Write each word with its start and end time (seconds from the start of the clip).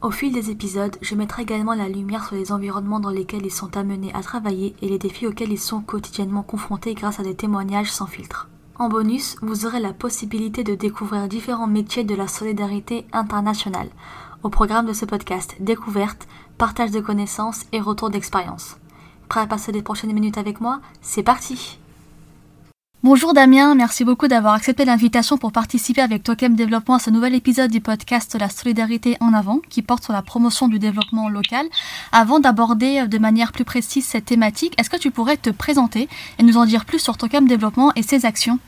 Au 0.00 0.12
fil 0.12 0.32
des 0.32 0.50
épisodes, 0.50 0.96
je 1.02 1.16
mettrai 1.16 1.42
également 1.42 1.74
la 1.74 1.88
lumière 1.88 2.24
sur 2.24 2.36
les 2.36 2.52
environnements 2.52 3.00
dans 3.00 3.10
lesquels 3.10 3.44
ils 3.44 3.50
sont 3.50 3.76
amenés 3.76 4.12
à 4.14 4.22
travailler 4.22 4.76
et 4.80 4.88
les 4.88 4.98
défis 4.98 5.26
auxquels 5.26 5.50
ils 5.50 5.58
sont 5.58 5.80
quotidiennement 5.80 6.44
confrontés 6.44 6.94
grâce 6.94 7.18
à 7.18 7.24
des 7.24 7.34
témoignages 7.34 7.90
sans 7.90 8.06
filtre. 8.06 8.48
En 8.78 8.88
bonus, 8.88 9.36
vous 9.42 9.66
aurez 9.66 9.80
la 9.80 9.92
possibilité 9.92 10.62
de 10.62 10.76
découvrir 10.76 11.26
différents 11.26 11.66
métiers 11.66 12.04
de 12.04 12.14
la 12.14 12.28
solidarité 12.28 13.08
internationale. 13.12 13.88
Au 14.44 14.50
programme 14.50 14.86
de 14.86 14.92
ce 14.92 15.04
podcast, 15.04 15.56
découverte, 15.58 16.28
partage 16.58 16.92
de 16.92 17.00
connaissances 17.00 17.64
et 17.72 17.80
retour 17.80 18.10
d'expérience. 18.10 18.76
Prêt 19.28 19.40
à 19.40 19.48
passer 19.48 19.72
les 19.72 19.82
prochaines 19.82 20.12
minutes 20.12 20.38
avec 20.38 20.60
moi? 20.60 20.80
C'est 21.02 21.24
parti 21.24 21.80
Bonjour 23.04 23.32
Damien, 23.32 23.76
merci 23.76 24.04
beaucoup 24.04 24.26
d'avoir 24.26 24.54
accepté 24.54 24.84
l'invitation 24.84 25.38
pour 25.38 25.52
participer 25.52 26.00
avec 26.00 26.24
Tokem 26.24 26.56
Développement 26.56 26.96
à 26.96 26.98
ce 26.98 27.10
nouvel 27.10 27.32
épisode 27.32 27.70
du 27.70 27.80
podcast 27.80 28.36
La 28.40 28.48
solidarité 28.48 29.16
en 29.20 29.34
avant 29.34 29.60
qui 29.70 29.82
porte 29.82 30.02
sur 30.02 30.12
la 30.12 30.20
promotion 30.20 30.66
du 30.66 30.80
développement 30.80 31.28
local. 31.28 31.64
Avant 32.10 32.40
d'aborder 32.40 33.06
de 33.06 33.18
manière 33.18 33.52
plus 33.52 33.64
précise 33.64 34.04
cette 34.04 34.24
thématique, 34.24 34.74
est-ce 34.80 34.90
que 34.90 34.96
tu 34.96 35.12
pourrais 35.12 35.36
te 35.36 35.50
présenter 35.50 36.08
et 36.40 36.42
nous 36.42 36.56
en 36.56 36.66
dire 36.66 36.84
plus 36.84 36.98
sur 36.98 37.16
Tokem 37.16 37.46
Développement 37.46 37.92
et 37.94 38.02
ses 38.02 38.26
actions? 38.26 38.58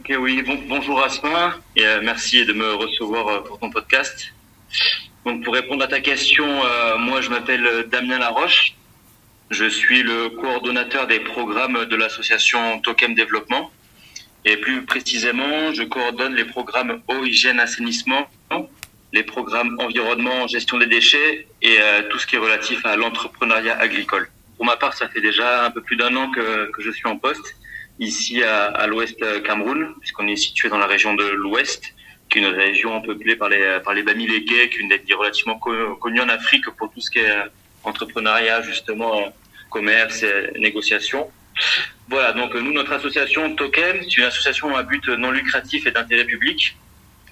Ok, 0.00 0.16
oui, 0.18 0.42
bonjour 0.68 1.00
Asma 1.04 1.54
et 1.76 1.86
euh, 1.86 2.00
merci 2.02 2.44
de 2.44 2.52
me 2.52 2.74
recevoir 2.74 3.28
euh, 3.28 3.40
pour 3.44 3.60
ton 3.60 3.70
podcast. 3.70 4.32
Donc 5.24 5.44
pour 5.44 5.54
répondre 5.54 5.84
à 5.84 5.86
ta 5.86 6.00
question, 6.00 6.44
euh, 6.44 6.98
moi 6.98 7.20
je 7.20 7.30
m'appelle 7.30 7.86
Damien 7.88 8.18
Laroche, 8.18 8.74
je 9.50 9.64
suis 9.68 10.02
le 10.02 10.28
coordonnateur 10.30 11.08
des 11.08 11.20
programmes 11.20 11.84
de 11.84 11.96
l'association 11.96 12.80
Tokem 12.80 13.14
Développement. 13.14 13.70
Et 14.44 14.56
plus 14.56 14.86
précisément, 14.86 15.72
je 15.74 15.82
coordonne 15.82 16.34
les 16.34 16.44
programmes 16.44 17.02
eau, 17.08 17.24
hygiène, 17.24 17.60
assainissement, 17.60 18.30
les 19.12 19.24
programmes 19.24 19.76
environnement, 19.80 20.46
gestion 20.46 20.78
des 20.78 20.86
déchets 20.86 21.48
et 21.62 21.76
euh, 21.80 22.02
tout 22.08 22.18
ce 22.18 22.26
qui 22.26 22.36
est 22.36 22.38
relatif 22.38 22.86
à 22.86 22.96
l'entrepreneuriat 22.96 23.76
agricole. 23.78 24.30
Pour 24.56 24.64
ma 24.64 24.76
part, 24.76 24.94
ça 24.94 25.08
fait 25.08 25.20
déjà 25.20 25.66
un 25.66 25.70
peu 25.72 25.82
plus 25.82 25.96
d'un 25.96 26.14
an 26.14 26.30
que, 26.30 26.70
je 26.78 26.90
suis 26.90 27.08
en 27.08 27.18
poste 27.18 27.56
ici 27.98 28.42
à, 28.42 28.86
l'ouest 28.86 29.20
Cameroun, 29.42 29.94
puisqu'on 30.00 30.26
est 30.26 30.36
situé 30.36 30.70
dans 30.70 30.78
la 30.78 30.86
région 30.86 31.12
de 31.14 31.24
l'ouest, 31.24 31.92
qui 32.30 32.38
est 32.38 32.42
une 32.42 32.48
région 32.48 33.02
peuplée 33.02 33.36
par 33.36 33.50
les, 33.50 33.78
par 33.84 33.92
les 33.92 34.04
qui 34.04 34.54
est 34.54 35.14
relativement 35.14 35.58
connue 35.58 36.20
en 36.20 36.28
Afrique 36.28 36.64
pour 36.78 36.90
tout 36.90 37.00
ce 37.00 37.10
qui 37.10 37.18
est 37.18 37.30
euh, 37.30 37.44
entrepreneuriat, 37.84 38.62
justement, 38.62 39.32
commerce 39.70 40.22
et 40.22 40.58
négociation. 40.58 41.30
Voilà, 42.08 42.32
donc 42.32 42.54
nous, 42.54 42.72
notre 42.72 42.92
association 42.92 43.54
Token, 43.54 43.98
c'est 44.02 44.16
une 44.18 44.24
association 44.24 44.74
à 44.76 44.82
but 44.82 45.08
non 45.08 45.30
lucratif 45.30 45.86
et 45.86 45.90
d'intérêt 45.90 46.24
public 46.24 46.76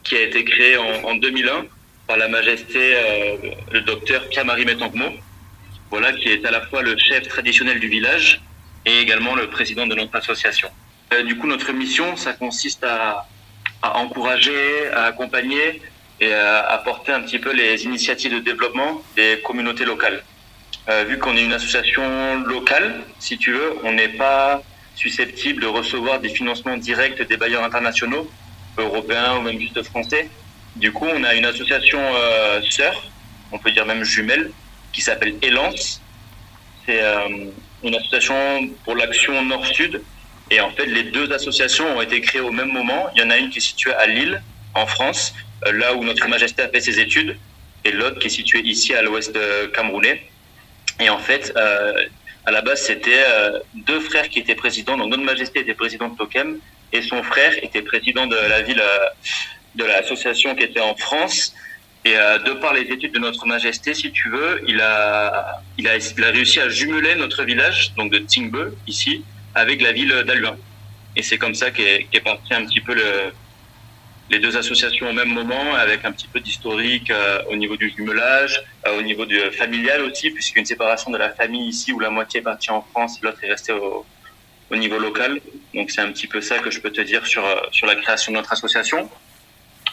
qui 0.04 0.16
a 0.16 0.22
été 0.22 0.44
créée 0.44 0.76
en, 0.76 1.04
en 1.04 1.14
2001 1.16 1.66
par 2.06 2.16
la 2.16 2.28
majesté 2.28 2.94
euh, 2.94 3.36
le 3.70 3.82
docteur 3.82 4.28
Pierre-Marie 4.28 4.66
voilà, 5.90 6.12
qui 6.12 6.28
est 6.28 6.44
à 6.44 6.50
la 6.50 6.62
fois 6.62 6.82
le 6.82 6.96
chef 6.98 7.28
traditionnel 7.28 7.80
du 7.80 7.88
village 7.88 8.42
et 8.84 9.00
également 9.00 9.34
le 9.34 9.48
président 9.48 9.86
de 9.86 9.94
notre 9.94 10.16
association. 10.16 10.68
Euh, 11.12 11.22
du 11.22 11.36
coup, 11.38 11.46
notre 11.46 11.72
mission, 11.72 12.16
ça 12.16 12.32
consiste 12.32 12.84
à, 12.84 13.26
à, 13.82 13.98
encourager, 13.98 14.88
à 14.94 15.04
accompagner 15.04 15.82
et 16.20 16.32
à 16.32 16.60
apporter 16.72 17.12
un 17.12 17.22
petit 17.22 17.38
peu 17.38 17.52
les 17.52 17.84
initiatives 17.84 18.34
de 18.34 18.40
développement 18.40 19.02
des 19.16 19.40
communautés 19.44 19.84
locales. 19.84 20.22
Euh, 20.88 21.04
vu 21.04 21.18
qu'on 21.18 21.36
est 21.36 21.44
une 21.44 21.52
association 21.52 22.40
locale, 22.44 23.02
si 23.18 23.36
tu 23.36 23.52
veux, 23.52 23.76
on 23.84 23.92
n'est 23.92 24.08
pas 24.08 24.62
susceptible 24.94 25.62
de 25.62 25.66
recevoir 25.66 26.18
des 26.18 26.30
financements 26.30 26.78
directs 26.78 27.22
des 27.28 27.36
bailleurs 27.36 27.62
internationaux, 27.62 28.28
européens 28.78 29.36
ou 29.36 29.42
même 29.42 29.60
juste 29.60 29.82
français. 29.82 30.30
Du 30.76 30.92
coup, 30.92 31.06
on 31.06 31.24
a 31.24 31.34
une 31.34 31.44
association 31.44 32.00
euh, 32.00 32.62
sœur, 32.70 33.10
on 33.52 33.58
peut 33.58 33.70
dire 33.70 33.84
même 33.84 34.02
jumelle, 34.02 34.50
qui 34.92 35.02
s'appelle 35.02 35.34
Elance. 35.42 36.00
C'est 36.86 37.02
euh, 37.02 37.50
une 37.84 37.94
association 37.94 38.70
pour 38.84 38.96
l'action 38.96 39.44
Nord-Sud. 39.44 40.00
Et 40.50 40.60
en 40.60 40.70
fait, 40.70 40.86
les 40.86 41.04
deux 41.04 41.30
associations 41.32 41.98
ont 41.98 42.00
été 42.00 42.22
créées 42.22 42.40
au 42.40 42.50
même 42.50 42.72
moment. 42.72 43.10
Il 43.14 43.20
y 43.20 43.24
en 43.24 43.30
a 43.30 43.36
une 43.36 43.50
qui 43.50 43.58
est 43.58 43.68
située 43.72 43.92
à 43.92 44.06
Lille, 44.06 44.42
en 44.74 44.86
France, 44.86 45.34
euh, 45.66 45.72
là 45.72 45.94
où 45.94 46.02
Notre 46.02 46.26
Majesté 46.28 46.62
a 46.62 46.68
fait 46.68 46.80
ses 46.80 46.98
études, 46.98 47.36
et 47.84 47.90
l'autre 47.90 48.18
qui 48.18 48.28
est 48.28 48.30
située 48.30 48.60
ici 48.60 48.94
à 48.94 49.02
l'ouest 49.02 49.38
camerounais. 49.74 50.27
Et 51.00 51.10
en 51.10 51.18
fait, 51.18 51.52
euh, 51.56 51.92
à 52.44 52.50
la 52.50 52.62
base, 52.62 52.82
c'était 52.82 53.24
euh, 53.26 53.58
deux 53.74 54.00
frères 54.00 54.28
qui 54.28 54.38
étaient 54.40 54.54
présidents. 54.54 54.96
Donc, 54.96 55.10
Notre 55.10 55.22
Majesté 55.22 55.60
était 55.60 55.74
président 55.74 56.08
de 56.08 56.16
Tokem 56.16 56.58
et 56.92 57.02
son 57.02 57.22
frère 57.22 57.52
était 57.62 57.82
président 57.82 58.26
de 58.26 58.36
la 58.36 58.62
ville, 58.62 58.80
euh, 58.80 59.06
de 59.74 59.84
l'association 59.84 60.54
qui 60.54 60.64
était 60.64 60.80
en 60.80 60.96
France. 60.96 61.54
Et 62.04 62.14
de 62.14 62.52
par 62.54 62.72
les 62.72 62.82
études 62.82 63.12
de 63.12 63.18
Notre 63.18 63.44
Majesté, 63.44 63.92
si 63.92 64.10
tu 64.12 64.30
veux, 64.30 64.62
il 64.66 64.80
a, 64.80 65.60
il 65.76 65.86
a, 65.86 66.30
réussi 66.30 66.58
à 66.58 66.68
jumeler 66.70 67.16
notre 67.16 67.42
village, 67.42 67.92
donc 67.96 68.10
de 68.10 68.18
Tingbe, 68.18 68.72
ici, 68.86 69.24
avec 69.54 69.82
la 69.82 69.92
ville 69.92 70.22
d'Aluin. 70.24 70.56
Et 71.16 71.22
c'est 71.22 71.36
comme 71.36 71.54
ça 71.54 71.70
qu'est 71.70 72.06
qu 72.10 72.20
parti 72.20 72.54
un 72.54 72.64
petit 72.64 72.80
peu 72.80 72.94
le, 72.94 73.32
les 74.30 74.38
deux 74.38 74.56
associations 74.56 75.08
au 75.08 75.12
même 75.12 75.32
moment, 75.32 75.74
avec 75.74 76.04
un 76.04 76.12
petit 76.12 76.28
peu 76.28 76.40
d'historique 76.40 77.10
euh, 77.10 77.42
au 77.50 77.56
niveau 77.56 77.76
du 77.76 77.90
jumelage, 77.90 78.62
euh, 78.86 78.98
au 78.98 79.02
niveau 79.02 79.24
du 79.24 79.38
familial 79.52 80.02
aussi, 80.02 80.30
puisqu'une 80.30 80.66
séparation 80.66 81.10
de 81.10 81.18
la 81.18 81.30
famille 81.30 81.68
ici, 81.68 81.92
où 81.92 81.98
la 81.98 82.10
moitié 82.10 82.40
est 82.40 82.42
partie 82.42 82.70
en 82.70 82.82
France, 82.82 83.18
l'autre 83.22 83.42
est 83.42 83.48
restée 83.48 83.72
au, 83.72 84.04
au, 84.70 84.76
niveau 84.76 84.98
local. 84.98 85.40
Donc 85.74 85.90
c'est 85.90 86.02
un 86.02 86.12
petit 86.12 86.26
peu 86.26 86.40
ça 86.40 86.58
que 86.58 86.70
je 86.70 86.80
peux 86.80 86.90
te 86.90 87.00
dire 87.00 87.26
sur, 87.26 87.44
sur 87.72 87.86
la 87.86 87.96
création 87.96 88.32
de 88.32 88.36
notre 88.36 88.52
association. 88.52 89.08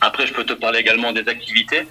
Après, 0.02 0.28
je 0.28 0.34
peux 0.34 0.44
te 0.44 0.54
parler 0.54 0.80
également 0.80 1.14
des 1.14 1.28
activités 1.28 1.88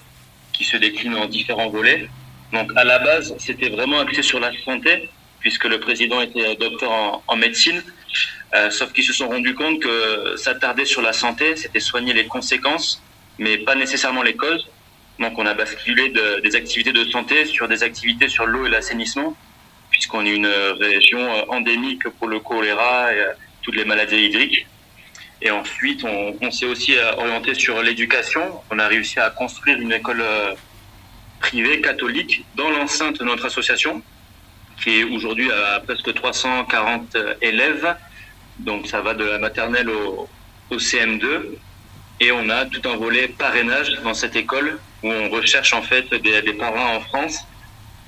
qui 0.53 0.65
se 0.65 0.77
déclinent 0.77 1.17
en 1.17 1.27
différents 1.27 1.71
volets. 1.71 2.09
Donc 2.53 2.71
à 2.77 2.85
la 2.85 2.99
base, 2.99 3.35
c'était 3.39 3.71
vraiment 3.71 4.01
axé 4.01 4.23
sur 4.23 4.39
la 4.39 4.51
santé, 4.65 5.09
puisque 5.45 5.67
le 5.67 5.79
président 5.79 6.23
était 6.23 6.57
docteur 6.57 7.23
en, 7.29 7.37
médecine. 7.37 7.83
Euh, 8.55 8.71
sauf 8.71 8.95
qu'ils 8.95 9.05
se 9.05 9.13
sont 9.13 9.29
rendus 9.29 9.55
compte 9.55 9.79
que 9.79 10.37
s'attarder 10.37 10.87
sur 10.87 11.03
la 11.03 11.13
santé, 11.13 11.55
c'était 11.55 11.81
soigner 11.81 12.15
les 12.15 12.27
conséquences, 12.27 13.03
mais 13.39 13.59
pas 13.59 13.75
nécessairement 13.75 14.23
les 14.23 14.37
causes. 14.37 14.67
Donc 15.19 15.39
on 15.39 15.45
a 15.45 15.53
basculé 15.53 16.09
de, 16.09 16.41
des 16.41 16.57
activités 16.57 16.93
de 16.93 17.05
santé 17.05 17.45
sur 17.45 17.69
des 17.69 17.83
activités 17.83 18.29
sur 18.29 18.47
l'eau 18.47 18.65
et 18.65 18.71
l'assainissement, 18.71 19.37
puisqu'on 19.91 20.25
est 20.25 20.35
une 20.35 20.53
région 20.81 21.23
endémique 21.51 22.09
pour 22.19 22.27
le 22.27 22.41
choléra 22.41 23.13
et 23.13 23.23
toutes 23.61 23.77
les 23.77 23.85
maladies 23.85 24.25
hydriques. 24.25 24.67
Et 25.43 25.51
ensuite, 25.51 26.05
on, 26.05 26.39
on 26.41 26.51
s'est 26.51 26.65
aussi 26.65 26.95
orienté 27.19 27.53
sur 27.53 27.83
l'éducation. 27.83 28.45
On 28.71 28.79
a 28.79 28.89
réussi 28.89 29.21
à 29.21 29.29
construire 29.29 29.79
une 29.79 29.93
école 29.93 30.25
privée 31.41 31.83
catholique 31.83 32.47
dans 32.55 32.71
l'enceinte 32.71 33.19
de 33.19 33.25
notre 33.25 33.45
association, 33.45 34.03
qui 34.83 35.01
est 35.01 35.05
aujourd'hui 35.05 35.51
à 35.51 35.81
presque 35.81 36.13
340 36.13 37.17
élèves. 37.41 37.97
Donc 38.59 38.87
ça 38.87 39.01
va 39.01 39.15
de 39.15 39.25
la 39.25 39.39
maternelle 39.39 39.91
au, 39.91 40.29
au, 40.71 40.77
CM2 40.77 41.57
et 42.21 42.31
on 42.33 42.49
a 42.49 42.67
tout 42.67 42.89
un 42.89 42.97
volet 42.97 43.29
parrainage 43.29 43.93
dans 44.05 44.15
cette 44.15 44.37
école 44.37 44.79
où 45.03 45.11
on 45.11 45.29
recherche 45.29 45.73
en 45.73 45.83
fait 45.83 46.13
des, 46.15 46.41
des 46.43 46.53
parents 46.55 46.95
en 46.95 47.01
France 47.01 47.45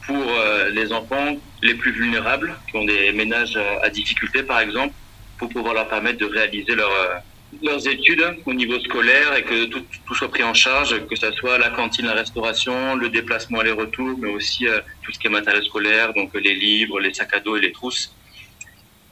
pour 0.06 0.16
euh, 0.16 0.70
les 0.70 0.92
enfants 0.92 1.36
les 1.62 1.74
plus 1.74 1.90
vulnérables 1.90 2.56
qui 2.70 2.76
ont 2.76 2.84
des 2.84 3.10
ménages 3.12 3.58
à 3.82 3.90
difficulté 3.90 4.44
par 4.44 4.60
exemple 4.60 4.94
pour 5.38 5.48
pouvoir 5.48 5.74
leur 5.74 5.88
permettre 5.88 6.18
de 6.18 6.26
réaliser 6.26 6.76
leur, 6.76 6.90
euh, 6.90 7.16
leurs 7.62 7.86
études 7.88 8.24
au 8.44 8.52
niveau 8.52 8.78
scolaire 8.80 9.34
et 9.36 9.42
que 9.42 9.66
tout, 9.66 9.84
soit 10.14 10.28
pris 10.28 10.42
en 10.42 10.54
charge, 10.54 11.06
que 11.06 11.16
ce 11.16 11.30
soit 11.32 11.58
la 11.58 11.70
cantine, 11.70 12.06
la 12.06 12.14
restauration, 12.14 12.96
le 12.96 13.08
déplacement 13.08 13.60
aller-retour, 13.60 14.18
mais 14.18 14.28
aussi 14.28 14.66
euh, 14.66 14.80
tout 15.02 15.12
ce 15.12 15.18
qui 15.18 15.26
est 15.26 15.30
matériel 15.30 15.64
scolaire, 15.64 16.12
donc 16.14 16.34
les 16.34 16.54
livres, 16.54 17.00
les 17.00 17.14
sacs 17.14 17.34
à 17.34 17.40
dos 17.40 17.56
et 17.56 17.60
les 17.60 17.72
trousses. 17.72 18.14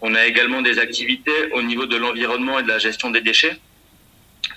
On 0.01 0.15
a 0.15 0.27
également 0.27 0.61
des 0.63 0.79
activités 0.79 1.53
au 1.53 1.63
niveau 1.63 1.87
de 1.87 1.97
l'environnement 1.97 2.59
et 2.59 2.63
de 2.63 2.69
la 2.69 2.79
gestion 2.79 3.11
des 3.11 3.21
déchets. 3.21 3.57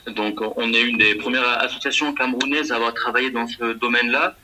Donc, 0.07 0.39
on 0.57 0.73
est 0.73 0.81
une 0.81 0.97
des 0.97 1.15
premières 1.15 1.47
associations 1.61 2.13
camerounaises 2.13 2.71
à 2.71 2.75
avoir 2.75 2.93
travaillé 2.93 3.31
dans 3.31 3.47
ce 3.47 3.73
domaine-là. 3.73 4.35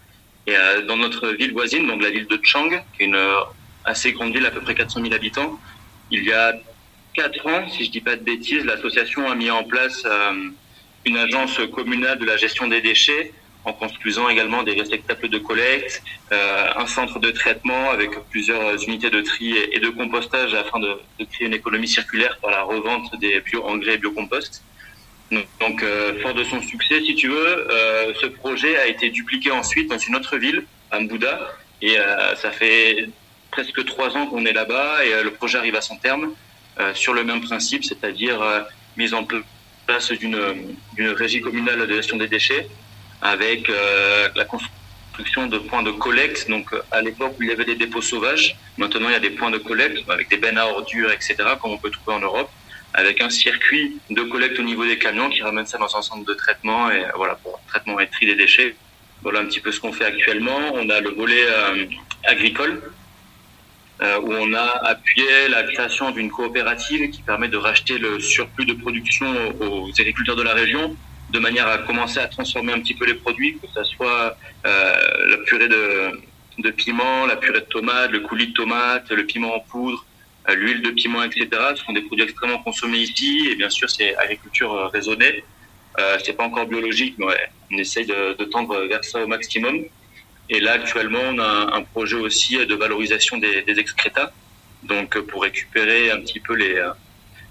Et 0.46 0.56
euh, 0.56 0.86
dans 0.86 0.98
notre 0.98 1.30
ville 1.30 1.54
voisine, 1.54 1.88
donc 1.88 2.02
la 2.02 2.10
ville 2.10 2.28
de 2.28 2.40
Chang, 2.44 2.70
qui 2.70 3.04
est 3.04 3.06
une 3.06 3.16
euh, 3.16 3.40
assez 3.86 4.12
grande 4.12 4.34
ville, 4.34 4.46
à 4.46 4.52
peu 4.52 4.62
près 4.62 4.76
400 4.76 5.02
000 5.02 5.14
habitants, 5.14 5.60
il 6.12 6.24
y 6.24 6.34
a 6.34 6.54
quatre 7.14 7.48
ans, 7.48 7.70
si 7.70 7.86
je 7.86 7.92
dis 7.92 8.02
pas 8.02 8.16
de 8.16 8.24
bêtises, 8.24 8.66
l'association 8.66 9.30
a 9.30 9.36
mis 9.36 9.52
en 9.52 9.64
place 9.64 10.04
euh, 10.06 10.50
une 11.06 11.18
agence 11.18 11.60
communale 11.74 12.20
de 12.20 12.26
la 12.26 12.38
gestion 12.38 12.68
des 12.68 12.82
déchets 12.82 13.32
en 13.66 13.72
construisant 13.72 14.28
également 14.28 14.64
des 14.64 14.74
réceptacles 14.74 15.30
de 15.30 15.38
collecte, 15.38 16.04
euh, 16.34 16.68
un 16.76 16.86
centre 16.86 17.20
de 17.20 17.32
traitement 17.32 17.92
avec 17.92 18.12
plusieurs 18.30 18.84
unités 18.84 19.10
de 19.10 19.22
tri 19.22 19.56
et 19.58 19.80
de 19.80 19.90
compostage 19.90 20.54
afin 20.54 20.80
de, 20.80 20.98
créer 21.32 21.48
une 21.48 21.54
économie 21.54 21.88
circulaire 21.88 22.38
par 22.42 22.52
la 22.52 22.64
revente 22.64 23.18
des 23.22 23.40
bio-engrais 23.40 23.94
et 23.94 23.98
biocompost. 23.98 24.64
Donc, 25.62 25.82
euh, 25.82 26.20
fort 26.22 26.34
de 26.34 26.44
son 26.44 26.62
succès, 26.62 27.02
si 27.02 27.16
tu 27.16 27.30
veux, 27.30 27.68
ce 28.22 28.26
projet 28.28 28.78
a 28.78 28.88
été 28.88 29.10
dupliqué 29.10 29.50
ensuite 29.50 29.90
dans 29.90 29.98
une 29.98 30.18
autre 30.18 30.38
ville, 30.38 30.66
à 30.92 31.00
Mbouda, 31.00 31.40
et 31.82 31.96
ça 32.36 32.52
fait 32.52 33.08
presque 33.50 33.86
trois 33.86 34.16
ans 34.18 34.28
qu'on 34.28 34.46
est 34.46 34.54
là-bas 34.54 35.06
et 35.06 35.24
le 35.24 35.32
projet 35.32 35.58
arrive 35.58 35.76
à 35.76 35.82
son 35.82 35.96
terme 35.98 36.34
sur 36.94 37.14
le 37.14 37.24
même 37.24 37.42
principe, 37.42 37.84
c'est-à-dire 37.86 38.42
mise 38.98 39.14
en 39.14 39.26
place 39.86 40.12
d'une 40.12 40.38
régie 40.98 41.42
communale 41.42 41.88
de 41.88 41.94
gestion 41.94 42.18
des 42.18 42.28
déchets 42.28 42.68
avec 43.24 43.70
euh, 43.70 44.28
la 44.36 44.44
construction 44.44 45.48
de 45.48 45.58
points 45.58 45.82
de 45.82 45.92
collecte. 45.92 46.50
Donc, 46.50 46.70
à 46.92 47.02
l'époque 47.02 47.36
où 47.40 47.44
il 47.44 47.50
y 47.50 47.52
avait 47.52 47.66
des 47.66 47.76
dépôts 47.76 48.02
sauvages, 48.02 48.56
maintenant 48.78 49.08
il 49.08 49.14
y 49.14 49.16
a 49.16 49.20
des 49.20 49.30
points 49.30 49.50
de 49.50 49.58
collecte 49.58 49.98
avec 50.10 50.30
des 50.30 50.38
bennes 50.38 50.58
à 50.58 50.68
ordures, 50.68 51.12
etc., 51.12 51.36
comme 51.62 51.72
on 51.72 51.78
peut 51.78 51.90
trouver 51.90 52.18
en 52.18 52.20
Europe, 52.20 52.52
avec 52.94 53.22
un 53.22 53.30
circuit 53.30 53.98
de 54.10 54.24
collecte 54.24 54.60
au 54.60 54.64
niveau 54.64 54.86
des 54.86 55.00
camions 55.00 55.30
qui 55.30 55.42
ramène 55.42 55.66
ça 55.66 55.78
dans 55.78 55.96
un 55.96 56.02
centre 56.02 56.26
de 56.26 56.34
traitement 56.34 56.92
et 56.92 57.06
voilà 57.16 57.36
pour 57.36 57.60
traitement 57.68 58.00
et 58.00 58.08
tri 58.08 58.26
des 58.26 58.36
déchets. 58.36 58.76
Voilà 59.24 59.40
un 59.40 59.46
petit 59.46 59.62
peu 59.62 59.72
ce 59.72 59.80
qu'on 59.80 59.94
fait 59.94 60.06
actuellement. 60.06 60.60
On 60.74 60.90
a 60.90 61.00
le 61.00 61.12
volet 61.12 61.46
euh, 61.48 61.86
agricole 62.26 62.82
euh, 64.02 64.20
où 64.20 64.32
on 64.32 64.54
a 64.54 64.80
appuyé 64.84 65.48
la 65.50 65.64
création 65.64 66.12
d'une 66.12 66.32
coopérative 66.32 67.10
qui 67.12 67.22
permet 67.22 67.48
de 67.48 67.58
racheter 67.58 67.98
le 67.98 68.20
surplus 68.20 68.66
de 68.66 68.74
production 68.74 69.28
aux 69.60 69.90
agriculteurs 70.00 70.36
de 70.36 70.44
la 70.44 70.54
région 70.54 70.96
de 71.34 71.40
manière 71.40 71.68
à 71.68 71.80
commencer 71.80 72.20
à 72.20 72.28
transformer 72.28 72.74
un 72.74 72.80
petit 72.80 72.94
peu 72.94 73.06
les 73.06 73.16
produits, 73.16 73.58
que 73.58 73.68
ce 73.74 73.84
soit 73.84 74.38
euh, 74.66 75.28
la 75.28 75.38
purée 75.38 75.68
de, 75.68 76.70
piment, 76.72 77.26
la 77.26 77.36
purée 77.36 77.62
de 77.62 77.66
tomate, 77.66 78.12
le 78.12 78.20
coulis 78.20 78.48
de 78.48 78.54
tomate, 78.54 79.10
le 79.10 79.26
piment 79.26 79.56
en 79.56 79.60
poudre, 79.60 80.06
euh, 80.50 80.56
l'huile 80.56 80.82
de 80.84 80.92
piment, 80.92 81.24
etc. 81.24 81.50
Ce 81.76 81.84
sont 81.84 81.94
des 81.94 82.02
produits 82.02 82.24
extrêmement 82.24 82.60
consommés 82.60 83.00
ici 83.00 83.48
et 83.50 83.56
bien 83.56 83.70
sûr 83.70 83.90
c'est 83.90 84.16
agriculture 84.18 84.92
raisonnée. 84.94 85.44
Euh, 86.00 86.18
c'est 86.24 86.34
pas 86.34 86.44
encore 86.44 86.68
biologique, 86.68 87.16
mais 87.18 87.26
on 87.72 87.78
essaye 87.78 88.06
de, 88.06 88.34
de, 88.34 88.46
tendre 88.46 88.80
vers 88.88 89.04
ça 89.04 89.24
au 89.24 89.28
maximum. 89.28 89.84
Et 90.50 90.60
là 90.60 90.74
actuellement 90.74 91.22
on 91.26 91.40
a 91.40 91.76
un, 91.76 91.82
projet 91.82 92.18
aussi 92.18 92.58
de 92.58 92.76
valorisation 92.76 93.38
des, 93.38 93.62
des 93.62 93.80
excrétas, 93.80 94.32
donc 94.84 95.18
pour 95.20 95.44
récupérer 95.44 96.12
un 96.12 96.20
petit 96.20 96.40
peu 96.40 96.56
les 96.56 96.82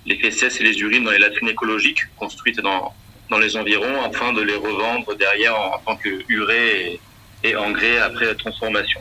les 0.05 0.17
fesses 0.17 0.61
et 0.61 0.65
les 0.65 0.81
urines 0.81 1.05
dans 1.05 1.13
les 1.13 1.19
latrines 1.19 1.49
écologiques 1.49 2.03
construites 2.17 2.61
dans 2.61 2.93
dans 3.33 3.39
les 3.39 3.57
environs 3.57 4.03
afin 4.03 4.33
de 4.35 4.43
les 4.43 4.55
revendre 4.55 5.17
derrière 5.17 5.59
en, 5.59 5.79
tant 5.79 5.97
que 5.97 6.11
urée 6.29 7.01
et, 7.43 7.57
engrais 7.57 7.99
après 7.99 8.35
transformation. 8.35 9.01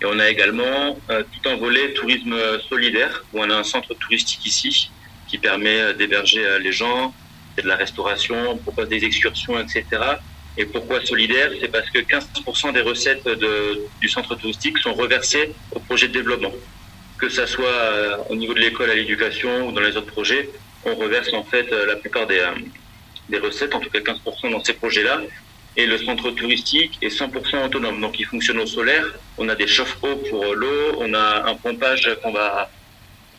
Et 0.00 0.06
on 0.06 0.18
a 0.18 0.30
également 0.30 0.98
euh, 1.10 1.22
tout 1.30 1.48
un 1.50 1.56
volet 1.56 1.92
tourisme 1.92 2.34
solidaire 2.70 3.22
où 3.32 3.40
on 3.40 3.50
a 3.50 3.56
un 3.56 3.62
centre 3.62 3.92
touristique 3.94 4.44
ici 4.46 4.90
qui 5.28 5.36
permet 5.36 5.80
euh, 5.80 5.92
d'héberger 5.92 6.44
euh, 6.44 6.58
les 6.58 6.72
gens, 6.72 7.14
de 7.62 7.68
la 7.68 7.76
restauration, 7.76 8.52
on 8.52 8.56
propose 8.56 8.88
des 8.88 9.04
excursions, 9.04 9.58
etc. 9.60 9.84
Et 10.60 10.66
pourquoi 10.66 11.00
solidaire? 11.00 11.50
C'est 11.58 11.72
parce 11.76 11.88
que 11.88 12.00
15% 12.00 12.74
des 12.74 12.82
recettes 12.82 13.26
du 14.02 14.08
centre 14.10 14.34
touristique 14.34 14.76
sont 14.76 14.92
reversées 14.92 15.54
au 15.74 15.80
projet 15.80 16.06
de 16.08 16.12
développement. 16.12 16.52
Que 17.16 17.30
ça 17.30 17.46
soit 17.46 17.80
au 18.28 18.36
niveau 18.36 18.52
de 18.52 18.60
l'école 18.60 18.90
à 18.90 18.94
l'éducation 18.94 19.66
ou 19.66 19.72
dans 19.72 19.80
les 19.80 19.96
autres 19.96 20.12
projets, 20.12 20.50
on 20.84 20.94
reverse 20.96 21.32
en 21.32 21.44
fait 21.44 21.68
la 21.70 21.96
plupart 21.96 22.26
des, 22.26 22.44
des 23.30 23.38
recettes, 23.38 23.74
en 23.74 23.80
tout 23.80 23.88
cas 23.88 24.00
15% 24.00 24.50
dans 24.50 24.62
ces 24.62 24.74
projets-là. 24.74 25.22
Et 25.78 25.86
le 25.86 25.96
centre 25.96 26.30
touristique 26.32 26.98
est 27.00 27.08
100% 27.08 27.64
autonome. 27.64 27.98
Donc 28.02 28.20
il 28.20 28.26
fonctionne 28.26 28.58
au 28.58 28.66
solaire. 28.66 29.06
On 29.38 29.48
a 29.48 29.54
des 29.54 29.66
chauffe-eau 29.66 30.16
pour 30.28 30.54
l'eau. 30.54 30.96
On 30.98 31.14
a 31.14 31.48
un 31.48 31.54
pompage 31.54 32.10
qu'on 32.22 32.32
va 32.32 32.70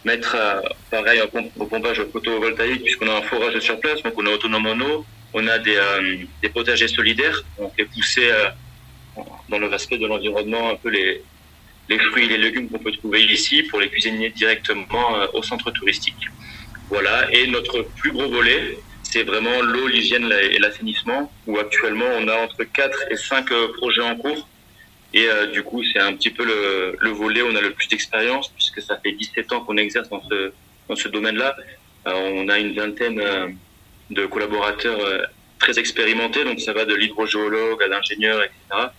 mettre, 0.05 0.35
euh, 0.35 0.59
pareil, 0.89 1.19
un 1.19 1.65
pompage 1.65 2.01
photovoltaïque 2.11 2.81
puisqu'on 2.81 3.09
a 3.09 3.17
un 3.17 3.21
forage 3.21 3.59
sur 3.59 3.79
place. 3.79 4.01
Donc 4.01 4.13
on 4.17 4.25
est 4.25 4.33
autonome 4.33 4.65
en 4.65 4.79
eau. 4.79 5.05
On 5.33 5.47
a 5.47 5.59
des, 5.59 5.75
euh, 5.75 6.17
des 6.41 6.49
potagers 6.49 6.87
solidaires. 6.87 7.43
On 7.57 7.69
fait 7.69 7.85
pousser 7.85 8.29
euh, 8.31 8.49
dans 9.49 9.59
le 9.59 9.67
respect 9.67 9.97
de 9.97 10.07
l'environnement 10.07 10.69
un 10.69 10.75
peu 10.75 10.89
les, 10.89 11.21
les 11.89 11.99
fruits 11.99 12.25
et 12.25 12.29
les 12.29 12.37
légumes 12.37 12.69
qu'on 12.69 12.79
peut 12.79 12.91
trouver 12.91 13.23
ici 13.23 13.63
pour 13.63 13.79
les 13.79 13.89
cuisiner 13.89 14.29
directement 14.29 15.07
au 15.33 15.41
centre 15.43 15.71
touristique. 15.71 16.27
Voilà. 16.89 17.31
Et 17.33 17.47
notre 17.47 17.83
plus 17.83 18.11
gros 18.11 18.29
volet, 18.29 18.77
c'est 19.11 19.23
vraiment 19.23 19.61
l'eau, 19.61 19.87
l'hygiène 19.87 20.31
et 20.31 20.57
l'assainissement, 20.59 21.31
où 21.45 21.57
actuellement 21.59 22.05
on 22.17 22.27
a 22.29 22.35
entre 22.35 22.63
4 22.63 23.11
et 23.11 23.17
5 23.17 23.51
euh, 23.51 23.73
projets 23.73 24.01
en 24.01 24.15
cours. 24.15 24.47
Et 25.13 25.27
euh, 25.27 25.47
du 25.47 25.63
coup, 25.63 25.83
c'est 25.83 25.99
un 25.99 26.13
petit 26.13 26.29
peu 26.29 26.45
le, 26.45 27.09
volet 27.09 27.41
où 27.41 27.47
on 27.47 27.55
a 27.55 27.61
le 27.61 27.71
plus 27.71 27.89
d'expérience, 27.89 28.47
puisque 28.49 28.81
ça 28.81 28.97
fait 29.03 29.11
17 29.11 29.51
ans 29.51 29.61
qu'on 29.61 29.75
exerce 29.75 30.07
dans 30.07 30.23
ce, 30.29 30.53
dans 30.87 30.95
ce 30.95 31.09
domaine-là. 31.09 31.57
Euh, 32.07 32.13
on 32.35 32.47
a 32.47 32.57
une 32.57 32.73
vingtaine 32.73 33.21
de 34.11 34.25
collaborateurs 34.25 34.99
très 35.59 35.77
expérimentés, 35.79 36.43
donc 36.43 36.59
ça 36.59 36.73
va 36.73 36.85
de 36.85 36.95
l'hydrogéologue 36.95 37.81
à 37.83 37.87
l'ingénieur, 37.87 38.41
etc. 38.41 38.89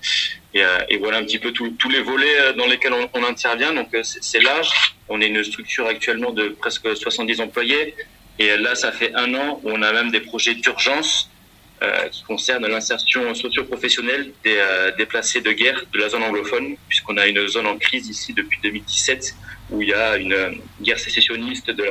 Et, 0.89 0.97
voilà 0.99 1.19
un 1.19 1.25
petit 1.25 1.39
peu 1.39 1.53
tous 1.53 1.91
les 1.91 2.01
volets 2.01 2.53
dans 2.57 2.67
lesquels 2.67 2.93
on, 2.93 3.25
intervient. 3.25 3.73
Donc 3.73 3.89
c'est 4.03 4.43
large. 4.43 4.95
On 5.09 5.21
est 5.21 5.27
une 5.27 5.43
structure 5.43 5.87
actuellement 5.87 6.31
de 6.31 6.49
presque 6.49 6.97
70 6.97 7.41
employés. 7.41 7.95
Et 8.39 8.57
là, 8.57 8.75
ça 8.75 8.93
fait 8.93 9.13
un 9.15 9.35
an 9.35 9.61
où 9.63 9.71
on 9.71 9.83
a 9.83 9.93
même 9.93 10.11
des 10.11 10.21
projets 10.21 10.55
d'urgence 10.55 11.31
euh, 11.83 12.09
qui 12.11 12.23
concernent 12.23 12.67
l'insertion 12.69 13.35
socio-professionnelle 13.35 14.31
des 14.45 14.57
euh, 14.57 14.93
déplacés 14.97 15.41
de 15.41 15.51
guerre 15.51 15.83
de 15.93 15.99
la 15.99 16.09
zone 16.09 16.23
anglophone, 16.23 16.77
puisqu'on 16.89 17.17
a 17.17 17.27
une 17.27 17.49
zone 17.49 17.67
en 17.67 17.77
crise 17.77 18.09
ici 18.09 18.33
depuis 18.33 18.61
2017 18.63 19.35
où 19.71 19.83
il 19.83 19.89
y 19.89 19.93
a 19.93 20.17
une 20.17 20.61
guerre 20.81 21.01
sécessionniste 21.01 21.71
de, 21.71 21.85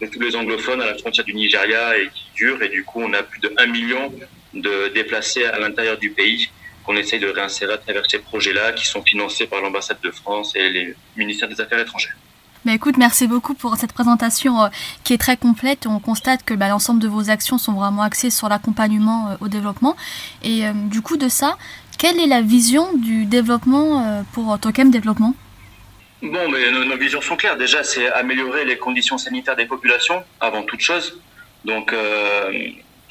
de 0.00 0.06
tous 0.06 0.20
les 0.20 0.36
anglophones 0.36 0.80
à 0.80 0.86
la 0.86 0.98
frontière 0.98 1.24
du 1.24 1.34
Nigeria 1.34 1.98
et 1.98 2.08
qui 2.14 2.24
dure. 2.34 2.62
Et 2.62 2.68
du 2.68 2.84
coup, 2.84 3.00
on 3.02 3.12
a 3.12 3.22
plus 3.22 3.40
de 3.40 3.52
1 3.56 3.66
million 3.66 4.12
de 4.54 4.92
déplacés 4.94 5.44
à 5.44 5.58
l'intérieur 5.58 5.98
du 5.98 6.10
pays 6.10 6.50
qu'on 6.84 6.96
essaye 6.96 7.18
de 7.18 7.28
réinsérer 7.28 7.72
à 7.72 7.78
travers 7.78 8.08
ces 8.08 8.18
projets-là 8.18 8.72
qui 8.72 8.86
sont 8.86 9.02
financés 9.02 9.46
par 9.46 9.60
l'ambassade 9.60 9.98
de 10.02 10.10
France 10.10 10.54
et 10.54 10.70
les 10.70 10.94
ministères 11.16 11.48
des 11.48 11.60
Affaires 11.60 11.80
étrangères. 11.80 12.16
Mais 12.64 12.74
écoute, 12.74 12.96
merci 12.96 13.28
beaucoup 13.28 13.54
pour 13.54 13.76
cette 13.76 13.92
présentation 13.92 14.60
euh, 14.64 14.68
qui 15.04 15.12
est 15.12 15.18
très 15.18 15.36
complète. 15.36 15.86
On 15.86 16.00
constate 16.00 16.42
que 16.44 16.52
bah, 16.52 16.68
l'ensemble 16.68 17.00
de 17.00 17.06
vos 17.06 17.30
actions 17.30 17.58
sont 17.58 17.74
vraiment 17.74 18.02
axées 18.02 18.30
sur 18.30 18.48
l'accompagnement 18.48 19.28
euh, 19.28 19.36
au 19.40 19.46
développement. 19.46 19.94
Et 20.42 20.66
euh, 20.66 20.72
du 20.72 21.00
coup 21.00 21.16
de 21.16 21.28
ça, 21.28 21.58
quelle 21.96 22.18
est 22.18 22.26
la 22.26 22.42
vision 22.42 22.92
du 22.96 23.24
développement 23.24 24.24
pour 24.32 24.58
Tokem 24.58 24.90
Développement? 24.90 25.34
Bon, 26.22 26.48
mais 26.48 26.70
nos, 26.70 26.96
visions 26.96 27.20
sont 27.20 27.36
claires. 27.36 27.56
Déjà, 27.56 27.84
c'est 27.84 28.10
améliorer 28.12 28.64
les 28.64 28.78
conditions 28.78 29.18
sanitaires 29.18 29.56
des 29.56 29.66
populations 29.66 30.24
avant 30.40 30.62
toute 30.62 30.80
chose. 30.80 31.20
Donc, 31.64 31.94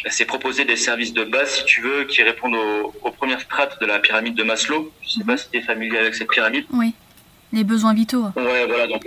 c'est 0.10 0.26
proposer 0.26 0.66
des 0.66 0.76
services 0.76 1.14
de 1.14 1.24
base, 1.24 1.56
si 1.58 1.66
tu 1.66 1.82
veux, 1.82 2.06
qui 2.06 2.22
répondent 2.22 2.56
aux, 2.56 3.12
premières 3.12 3.42
strates 3.42 3.80
de 3.82 3.86
la 3.86 4.00
pyramide 4.00 4.36
de 4.36 4.44
Maslow. 4.44 4.92
Je 5.02 5.08
ne 5.08 5.12
sais 5.20 5.24
pas 5.24 5.38
si 5.38 5.50
tu 5.50 5.58
es 5.58 5.62
familier 5.62 5.98
avec 5.98 6.16
cette 6.16 6.30
pyramide. 6.30 6.66
Oui, 6.72 6.94
les 7.54 7.64
besoins 7.64 7.94
vitaux. 7.94 8.26
Ouais, 8.36 8.66
voilà. 8.68 8.88
Donc, 8.88 9.04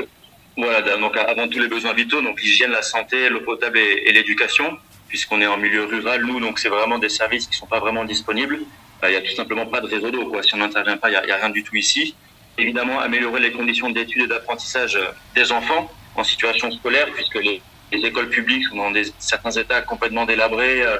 voilà, 0.56 0.96
donc 0.96 1.16
avant 1.16 1.46
tous 1.46 1.60
les 1.60 1.68
besoins 1.68 1.92
vitaux, 1.92 2.20
donc 2.20 2.42
l'hygiène, 2.42 2.72
la 2.72 2.82
santé, 2.82 3.28
l'eau 3.28 3.42
potable 3.42 3.78
et, 3.78 4.12
l'éducation, 4.12 4.76
puisqu'on 5.06 5.40
est 5.40 5.46
en 5.46 5.56
milieu 5.56 5.84
rural, 5.84 6.24
nous, 6.24 6.40
donc 6.40 6.58
c'est 6.58 6.68
vraiment 6.68 6.98
des 6.98 7.08
services 7.08 7.46
qui 7.46 7.56
sont 7.56 7.66
pas 7.66 7.78
vraiment 7.78 8.04
disponibles. 8.04 8.58
Il 9.04 9.10
n'y 9.10 9.16
a 9.16 9.20
tout 9.20 9.36
simplement 9.36 9.66
pas 9.66 9.80
de 9.80 9.86
réseau 9.86 10.10
d'eau, 10.10 10.28
quoi. 10.28 10.42
Si 10.42 10.52
on 10.56 10.58
n'intervient 10.58 10.96
pas, 10.96 11.10
il 11.10 11.12
n'y 11.12 11.30
a, 11.30 11.36
rien 11.36 11.50
du 11.50 11.62
tout 11.62 11.76
ici. 11.76 12.16
Évidemment, 12.58 13.00
améliorer 13.00 13.40
les 13.40 13.52
conditions 13.52 13.88
d'études 13.90 14.24
et 14.24 14.26
d'apprentissage 14.26 14.96
euh, 14.96 15.12
des 15.34 15.52
enfants 15.52 15.90
en 16.16 16.24
situation 16.24 16.70
scolaire, 16.72 17.06
puisque 17.14 17.36
les, 17.36 17.62
les 17.92 18.06
écoles 18.06 18.28
publiques 18.28 18.66
sont 18.66 18.76
dans 18.76 18.90
des, 18.90 19.04
certains 19.18 19.52
états 19.52 19.80
complètement 19.82 20.26
délabrés, 20.26 20.82
euh, 20.82 20.96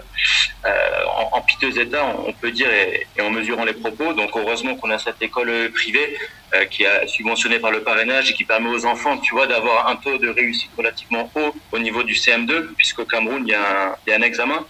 euh 0.65 0.71
en, 1.19 1.39
en, 1.39 1.41
piteux 1.43 1.77
état, 1.79 2.05
on, 2.27 2.33
peut 2.33 2.53
dire, 2.53 2.71
et, 2.71 3.07
et, 3.17 3.23
en 3.23 3.31
mesurant 3.31 3.65
les 3.65 3.73
propos. 3.73 4.13
Donc 4.13 4.31
heureusement 4.37 4.77
qu'on 4.77 4.91
a 4.91 4.99
cette 4.99 5.21
école 5.21 5.71
privée 5.75 6.17
euh, 6.55 6.65
qui 6.65 6.85
est 6.85 7.07
subventionnée 7.07 7.59
par 7.59 7.71
le 7.71 7.83
parrainage 7.83 8.31
et 8.31 8.35
qui 8.35 8.45
permet 8.45 8.71
aux 8.71 8.87
enfants, 8.87 9.19
tu 9.19 9.35
vois, 9.35 9.47
d'avoir 9.47 9.89
un 9.89 9.97
taux 9.97 10.17
de 10.17 10.29
réussite 10.29 10.71
relativement 10.79 11.31
haut 11.35 11.55
au 11.73 11.79
niveau 11.79 12.03
du 12.05 12.15
CM2, 12.15 12.69
puisqu'au 12.75 13.05
Cameroun, 13.05 13.43
il 13.47 13.51
y, 13.51 13.55
a 13.55 13.61
un, 13.61 13.95
il 14.07 14.11
y, 14.11 14.13
a 14.15 14.17
un, 14.17 14.23
examen 14.23 14.65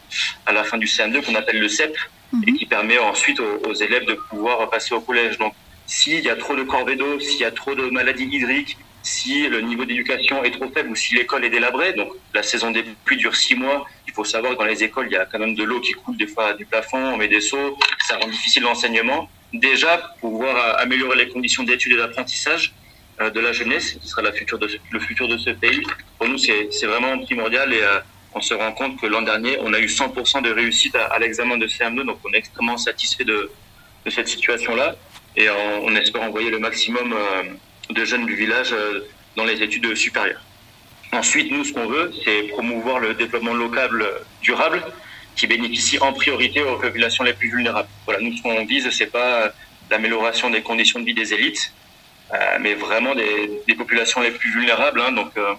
à 0.44 0.52
la 0.52 0.64
fin 0.64 0.76
du 0.76 0.86
CM2 0.86 1.22
qu'on 1.22 1.36
appelle 1.36 1.60
le 1.60 1.68
CEP, 1.68 1.94
et 2.46 2.50
mhm. 2.50 2.58
qui 2.58 2.66
permet 2.66 2.98
ensuite 2.98 3.38
aux, 3.38 3.68
aux, 3.68 3.74
élèves 3.74 4.06
de 4.06 4.14
pouvoir 4.14 4.68
passer 4.70 4.92
au 4.92 5.00
collège. 5.00 5.38
Donc 5.38 5.54
s'il 5.88 6.20
y 6.20 6.30
a 6.30 6.36
trop 6.36 6.54
de 6.54 6.62
corvées 6.62 6.94
d'eau, 6.94 7.18
s'il 7.18 7.40
y 7.40 7.44
a 7.44 7.50
trop 7.50 7.74
de 7.74 7.90
maladies 7.90 8.28
hydriques, 8.30 8.78
si 9.02 9.48
le 9.48 9.60
niveau 9.62 9.84
d'éducation 9.84 10.44
est 10.44 10.50
trop 10.50 10.68
faible 10.70 10.90
ou 10.90 10.94
si 10.94 11.14
l'école 11.14 11.44
est 11.44 11.50
délabrée. 11.50 11.94
Donc 11.94 12.12
la 12.34 12.44
saison 12.44 12.70
des 12.70 12.84
pluies 13.04 13.16
dure 13.16 13.34
six 13.34 13.56
mois. 13.56 13.86
Il 14.06 14.12
faut 14.12 14.24
savoir 14.24 14.52
que 14.52 14.58
dans 14.58 14.64
les 14.64 14.84
écoles, 14.84 15.06
il 15.10 15.14
y 15.14 15.16
a 15.16 15.24
quand 15.26 15.38
même 15.38 15.54
de 15.54 15.64
l'eau 15.64 15.80
qui 15.80 15.92
coule 15.92 16.16
des 16.16 16.26
fois 16.26 16.52
du 16.52 16.66
plafond, 16.66 16.98
on 16.98 17.16
met 17.16 17.28
des 17.28 17.40
seaux, 17.40 17.78
ça 18.06 18.18
rend 18.18 18.28
difficile 18.28 18.62
l'enseignement. 18.62 19.28
Déjà, 19.52 20.14
pouvoir 20.20 20.78
améliorer 20.78 21.16
les 21.16 21.28
conditions 21.28 21.62
d'études 21.62 21.92
et 21.92 21.96
d'apprentissage 21.96 22.74
euh, 23.20 23.30
de 23.30 23.40
la 23.40 23.52
jeunesse, 23.52 23.94
qui 23.94 24.06
sera 24.06 24.22
la 24.22 24.32
future 24.32 24.58
de, 24.58 24.68
le 24.90 25.00
futur 25.00 25.26
de 25.26 25.38
ce 25.38 25.50
pays, 25.50 25.82
pour 26.18 26.28
nous, 26.28 26.38
c'est 26.38 26.86
vraiment 26.86 27.18
primordial 27.18 27.72
et 27.72 27.80
euh, 27.80 27.98
on 28.34 28.40
se 28.40 28.54
rend 28.54 28.72
compte 28.72 29.00
que 29.00 29.06
l'an 29.06 29.22
dernier, 29.22 29.58
on 29.60 29.72
a 29.72 29.80
eu 29.80 29.86
100% 29.86 30.42
de 30.42 30.50
réussite 30.50 30.94
à, 30.94 31.18
l'examen 31.18 31.56
de 31.56 31.66
CM2, 31.66 32.04
donc 32.04 32.18
on 32.24 32.32
est 32.32 32.38
extrêmement 32.38 32.76
satisfait 32.76 33.24
de, 33.24 33.50
cette 34.10 34.28
situation-là 34.28 34.96
et 35.38 35.48
on, 35.50 35.94
espère 35.94 36.22
envoyer 36.22 36.50
le 36.50 36.58
maximum 36.58 37.12
euh, 37.12 37.42
de 37.90 38.04
jeunes 38.04 38.26
du 38.26 38.34
village 38.34 38.72
euh, 38.72 39.06
dans 39.36 39.44
les 39.44 39.62
études 39.62 39.94
supérieures. 39.94 40.42
Ensuite, 41.12 41.50
nous, 41.50 41.64
ce 41.64 41.72
qu'on 41.72 41.86
veut, 41.86 42.12
c'est 42.24 42.42
promouvoir 42.48 42.98
le 42.98 43.14
développement 43.14 43.54
local 43.54 44.04
durable 44.42 44.82
qui 45.36 45.46
bénéficie 45.46 45.98
en 46.00 46.12
priorité 46.12 46.60
aux 46.62 46.76
populations 46.76 47.24
les 47.24 47.32
plus 47.32 47.48
vulnérables. 47.48 47.88
Voilà, 48.04 48.20
nous, 48.20 48.36
ce 48.36 48.42
qu'on 48.42 48.64
vise, 48.66 48.90
c'est 48.90 49.06
pas 49.06 49.52
l'amélioration 49.90 50.50
des 50.50 50.62
conditions 50.62 51.00
de 51.00 51.04
vie 51.04 51.14
des 51.14 51.32
élites, 51.32 51.72
euh, 52.32 52.58
mais 52.60 52.74
vraiment 52.74 53.14
des, 53.14 53.74
populations 53.74 54.20
les 54.20 54.30
plus 54.30 54.50
vulnérables. 54.50 55.00
Hein, 55.00 55.12
donc, 55.12 55.30
euh, 55.36 55.54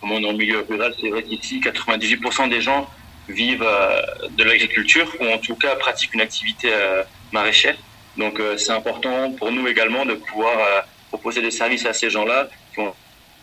comme 0.00 0.12
on 0.12 0.22
est 0.22 0.28
en 0.28 0.34
milieu 0.34 0.64
rural, 0.68 0.94
c'est 1.00 1.08
vrai 1.08 1.22
qu'ici, 1.22 1.60
98% 1.60 2.48
des 2.48 2.60
gens 2.60 2.88
vivent 3.28 3.66
euh, 3.66 4.02
de 4.30 4.44
l'agriculture 4.44 5.12
ou 5.20 5.26
en 5.26 5.38
tout 5.38 5.56
cas 5.56 5.74
pratiquent 5.76 6.14
une 6.14 6.20
activité 6.20 6.70
maraîchère. 7.32 7.76
Donc, 8.16 8.40
c'est 8.56 8.72
important 8.72 9.32
pour 9.32 9.52
nous 9.52 9.66
également 9.68 10.04
de 10.04 10.14
pouvoir 10.14 10.52
proposer 11.08 11.42
des 11.42 11.50
services 11.50 11.86
à 11.86 11.92
ces 11.92 12.10
gens-là 12.10 12.48
qui 12.74 12.80
ont 12.80 12.94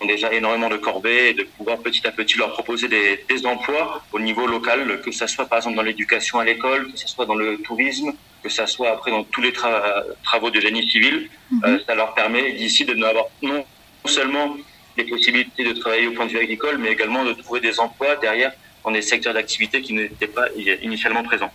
déjà 0.05 0.31
énormément 0.33 0.69
de 0.69 0.77
corvées 0.77 1.29
et 1.29 1.33
de 1.33 1.43
pouvoir 1.43 1.79
petit 1.79 2.05
à 2.05 2.11
petit 2.11 2.37
leur 2.37 2.51
proposer 2.51 2.87
des, 2.87 3.23
des 3.27 3.45
emplois 3.45 4.03
au 4.11 4.19
niveau 4.19 4.45
local, 4.45 5.01
que 5.01 5.11
ce 5.11 5.25
soit 5.27 5.45
par 5.45 5.59
exemple 5.59 5.75
dans 5.75 5.83
l'éducation 5.83 6.39
à 6.39 6.45
l'école, 6.45 6.91
que 6.91 6.97
ce 6.97 7.07
soit 7.07 7.25
dans 7.25 7.35
le 7.35 7.57
tourisme, 7.59 8.13
que 8.43 8.49
ça 8.49 8.67
soit 8.67 8.91
après 8.91 9.11
dans 9.11 9.23
tous 9.23 9.41
les 9.41 9.51
travaux 9.51 10.51
de 10.51 10.59
génie 10.59 10.89
civil, 10.89 11.29
mhm. 11.51 11.61
euh, 11.65 11.79
ça 11.85 11.95
leur 11.95 12.13
permet 12.13 12.53
d'ici 12.53 12.85
de 12.85 12.93
n'avoir 12.93 13.25
non 13.41 13.65
seulement 14.05 14.55
les 14.97 15.03
possibilités 15.03 15.63
de 15.63 15.73
travailler 15.73 16.07
au 16.07 16.11
point 16.11 16.25
de 16.25 16.31
vue 16.31 16.39
agricole, 16.39 16.77
mais 16.77 16.91
également 16.91 17.23
de 17.25 17.33
trouver 17.33 17.59
des 17.59 17.79
emplois 17.79 18.15
derrière 18.15 18.51
dans 18.83 18.91
des 18.91 19.01
secteurs 19.01 19.33
d'activité 19.33 19.81
qui 19.81 19.93
n'étaient 19.93 20.27
pas 20.27 20.47
initialement 20.81 21.23
présents. 21.23 21.51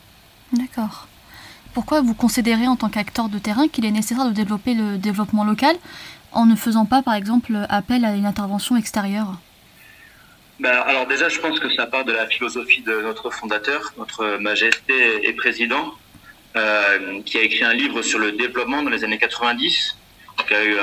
D'accord. 0.53 1.09
Pourquoi 1.75 2.03
vous 2.03 2.15
considérez 2.15 2.67
en 2.67 2.77
tant 2.77 2.91
qu'acteur 2.91 3.29
de 3.29 3.39
terrain 3.39 3.67
qu'il 3.69 3.87
est 3.87 3.91
nécessaire 3.91 4.27
de 4.27 4.33
développer 4.33 4.75
le 4.75 4.99
développement 4.99 5.45
local 5.45 5.77
en 6.33 6.45
ne 6.45 6.55
faisant 6.55 6.85
pas, 6.85 7.03
par 7.03 7.15
exemple, 7.15 7.57
appel 7.69 8.05
à 8.05 8.15
une 8.15 8.27
intervention 8.27 8.77
extérieure? 8.77 9.39
Ben, 10.61 10.71
alors 10.87 11.07
déjà, 11.07 11.29
je 11.29 11.41
pense 11.41 11.59
que 11.59 11.73
ça 11.75 11.87
part 11.87 12.05
de 12.05 12.13
la 12.13 12.27
philosophie 12.27 12.83
de 12.83 13.01
notre 13.01 13.31
fondateur, 13.31 13.93
notre 13.97 14.39
majesté 14.39 15.27
et 15.27 15.33
président, 15.33 15.95
euh, 16.57 17.23
qui 17.25 17.39
a 17.39 17.43
écrit 17.43 17.65
un 17.65 17.73
livre 17.73 18.03
sur 18.03 18.19
le 18.19 18.33
développement 18.33 18.83
dans 18.83 18.91
les 18.91 19.03
années 19.03 19.19
90, 19.19 19.97
qui 20.47 20.55
a 20.55 20.65
eu 20.65 20.77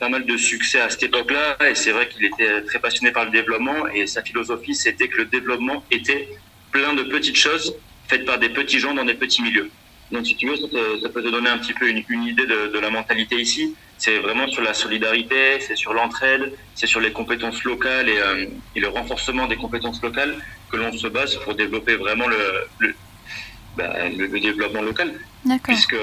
pas 0.00 0.08
mal 0.08 0.26
de 0.26 0.36
succès 0.36 0.80
à 0.80 0.90
cette 0.90 1.04
époque-là. 1.04 1.56
Et 1.68 1.76
c'est 1.76 1.92
vrai 1.92 2.08
qu'il 2.08 2.24
était 2.24 2.62
très 2.62 2.80
passionné 2.80 3.12
par 3.12 3.24
le 3.24 3.30
développement. 3.30 3.86
Et 3.88 4.06
sa 4.08 4.22
philosophie, 4.22 4.74
c'était 4.74 5.08
que 5.08 5.18
le 5.18 5.24
développement 5.26 5.84
était 5.90 6.28
plein 6.72 6.92
de 6.94 7.04
petites 7.04 7.36
choses 7.36 7.74
faites 8.08 8.24
par 8.24 8.38
des 8.38 8.48
petits 8.48 8.80
gens 8.80 8.94
dans 8.94 9.04
des 9.04 9.14
petits 9.14 9.42
milieux. 9.42 9.70
Donc, 10.10 10.26
si 10.26 10.36
tu 10.36 10.48
veux, 10.48 10.56
ça, 10.56 11.08
peut 11.08 11.22
te 11.22 11.28
donner 11.28 11.48
un 11.48 11.58
petit 11.58 11.72
peu 11.72 11.88
une, 11.88 11.98
idée 11.98 12.46
de, 12.46 12.72
de, 12.72 12.78
la 12.78 12.90
mentalité 12.90 13.36
ici. 13.40 13.74
C'est 13.98 14.18
vraiment 14.18 14.48
sur 14.48 14.62
la 14.62 14.74
solidarité, 14.74 15.60
c'est 15.60 15.76
sur 15.76 15.94
l'entraide, 15.94 16.52
c'est 16.74 16.86
sur 16.86 17.00
les 17.00 17.12
compétences 17.12 17.64
locales 17.64 18.08
et, 18.08 18.18
euh, 18.18 18.46
et, 18.74 18.80
le 18.80 18.88
renforcement 18.88 19.46
des 19.46 19.56
compétences 19.56 20.02
locales 20.02 20.36
que 20.70 20.76
l'on 20.76 20.92
se 20.92 21.06
base 21.06 21.36
pour 21.36 21.54
développer 21.54 21.96
vraiment 21.96 22.26
le, 22.26 22.38
le, 22.80 22.94
bah, 23.76 24.08
le, 24.08 24.40
développement 24.40 24.82
local. 24.82 25.14
Puisque 25.62 25.96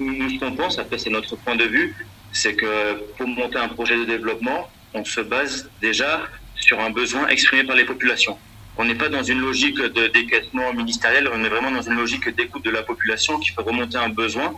nous, 0.00 0.30
ce 0.30 0.38
qu'on 0.38 0.52
pense, 0.52 0.78
après 0.78 0.98
c'est 0.98 1.10
notre 1.10 1.36
point 1.36 1.56
de 1.56 1.64
vue, 1.64 1.94
c'est 2.32 2.54
que 2.54 2.94
pour 3.16 3.28
monter 3.28 3.58
un 3.58 3.68
projet 3.68 3.96
de 3.96 4.04
développement, 4.04 4.68
on 4.94 5.04
se 5.04 5.20
base 5.20 5.70
déjà 5.80 6.22
sur 6.56 6.80
un 6.80 6.90
besoin 6.90 7.28
exprimé 7.28 7.64
par 7.64 7.76
les 7.76 7.84
populations. 7.84 8.38
On 8.78 8.84
n'est 8.84 8.94
pas 8.94 9.08
dans 9.08 9.22
une 9.22 9.40
logique 9.40 9.78
de 9.78 10.06
décaissement 10.08 10.72
ministériel, 10.74 11.28
on 11.32 11.42
est 11.42 11.48
vraiment 11.48 11.70
dans 11.70 11.82
une 11.82 11.94
logique 11.96 12.28
d'écoute 12.36 12.64
de 12.64 12.70
la 12.70 12.82
population 12.82 13.38
qui 13.38 13.50
fait 13.50 13.62
remonter 13.62 13.96
un 13.96 14.10
besoin, 14.10 14.54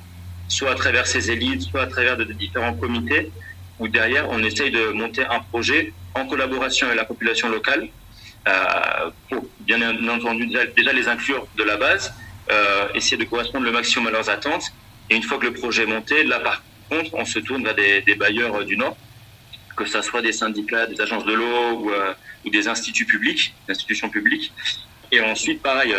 soit 0.48 0.72
à 0.72 0.74
travers 0.74 1.06
ses 1.06 1.30
élites, 1.30 1.62
soit 1.62 1.82
à 1.82 1.86
travers 1.86 2.16
de, 2.16 2.24
différents 2.24 2.74
comités, 2.74 3.30
où 3.78 3.86
derrière 3.86 4.28
on 4.30 4.42
essaye 4.42 4.72
de 4.72 4.88
monter 4.88 5.24
un 5.24 5.38
projet 5.38 5.92
en 6.14 6.26
collaboration 6.26 6.86
avec 6.86 6.98
la 6.98 7.04
population 7.04 7.48
locale 7.48 7.88
euh, 8.48 9.10
pour 9.28 9.44
bien 9.60 9.80
entendu 10.08 10.46
déjà, 10.46 10.92
les 10.92 11.06
inclure 11.08 11.46
de 11.56 11.64
la 11.64 11.76
base, 11.76 12.12
euh, 12.50 12.88
essayer 12.94 13.16
de 13.16 13.24
correspondre 13.24 13.66
le 13.66 13.72
maximum 13.72 14.08
à 14.08 14.10
leurs 14.10 14.30
attentes. 14.30 14.64
Et 15.10 15.16
une 15.16 15.22
fois 15.22 15.38
que 15.38 15.46
le 15.46 15.52
projet 15.52 15.82
est 15.84 15.86
monté, 15.86 16.24
là 16.24 16.40
par 16.40 16.62
contre, 16.90 17.10
on 17.14 17.24
se 17.24 17.38
tourne 17.40 17.62
vers 17.62 17.74
des, 17.74 18.14
bailleurs 18.14 18.64
du 18.64 18.76
Nord, 18.76 18.96
que 19.78 19.84
ce 19.84 20.02
soit 20.02 20.22
des 20.22 20.32
syndicats, 20.32 20.86
des 20.86 21.00
agences 21.00 21.24
de 21.24 21.32
l'eau 21.32 21.62
ou, 21.78 21.90
ou, 22.44 22.50
des 22.50 22.66
instituts 22.66 23.06
publics, 23.06 23.54
institutions 23.68 24.10
publiques. 24.10 24.52
Et 25.12 25.20
ensuite, 25.20 25.62
pareil, 25.62 25.94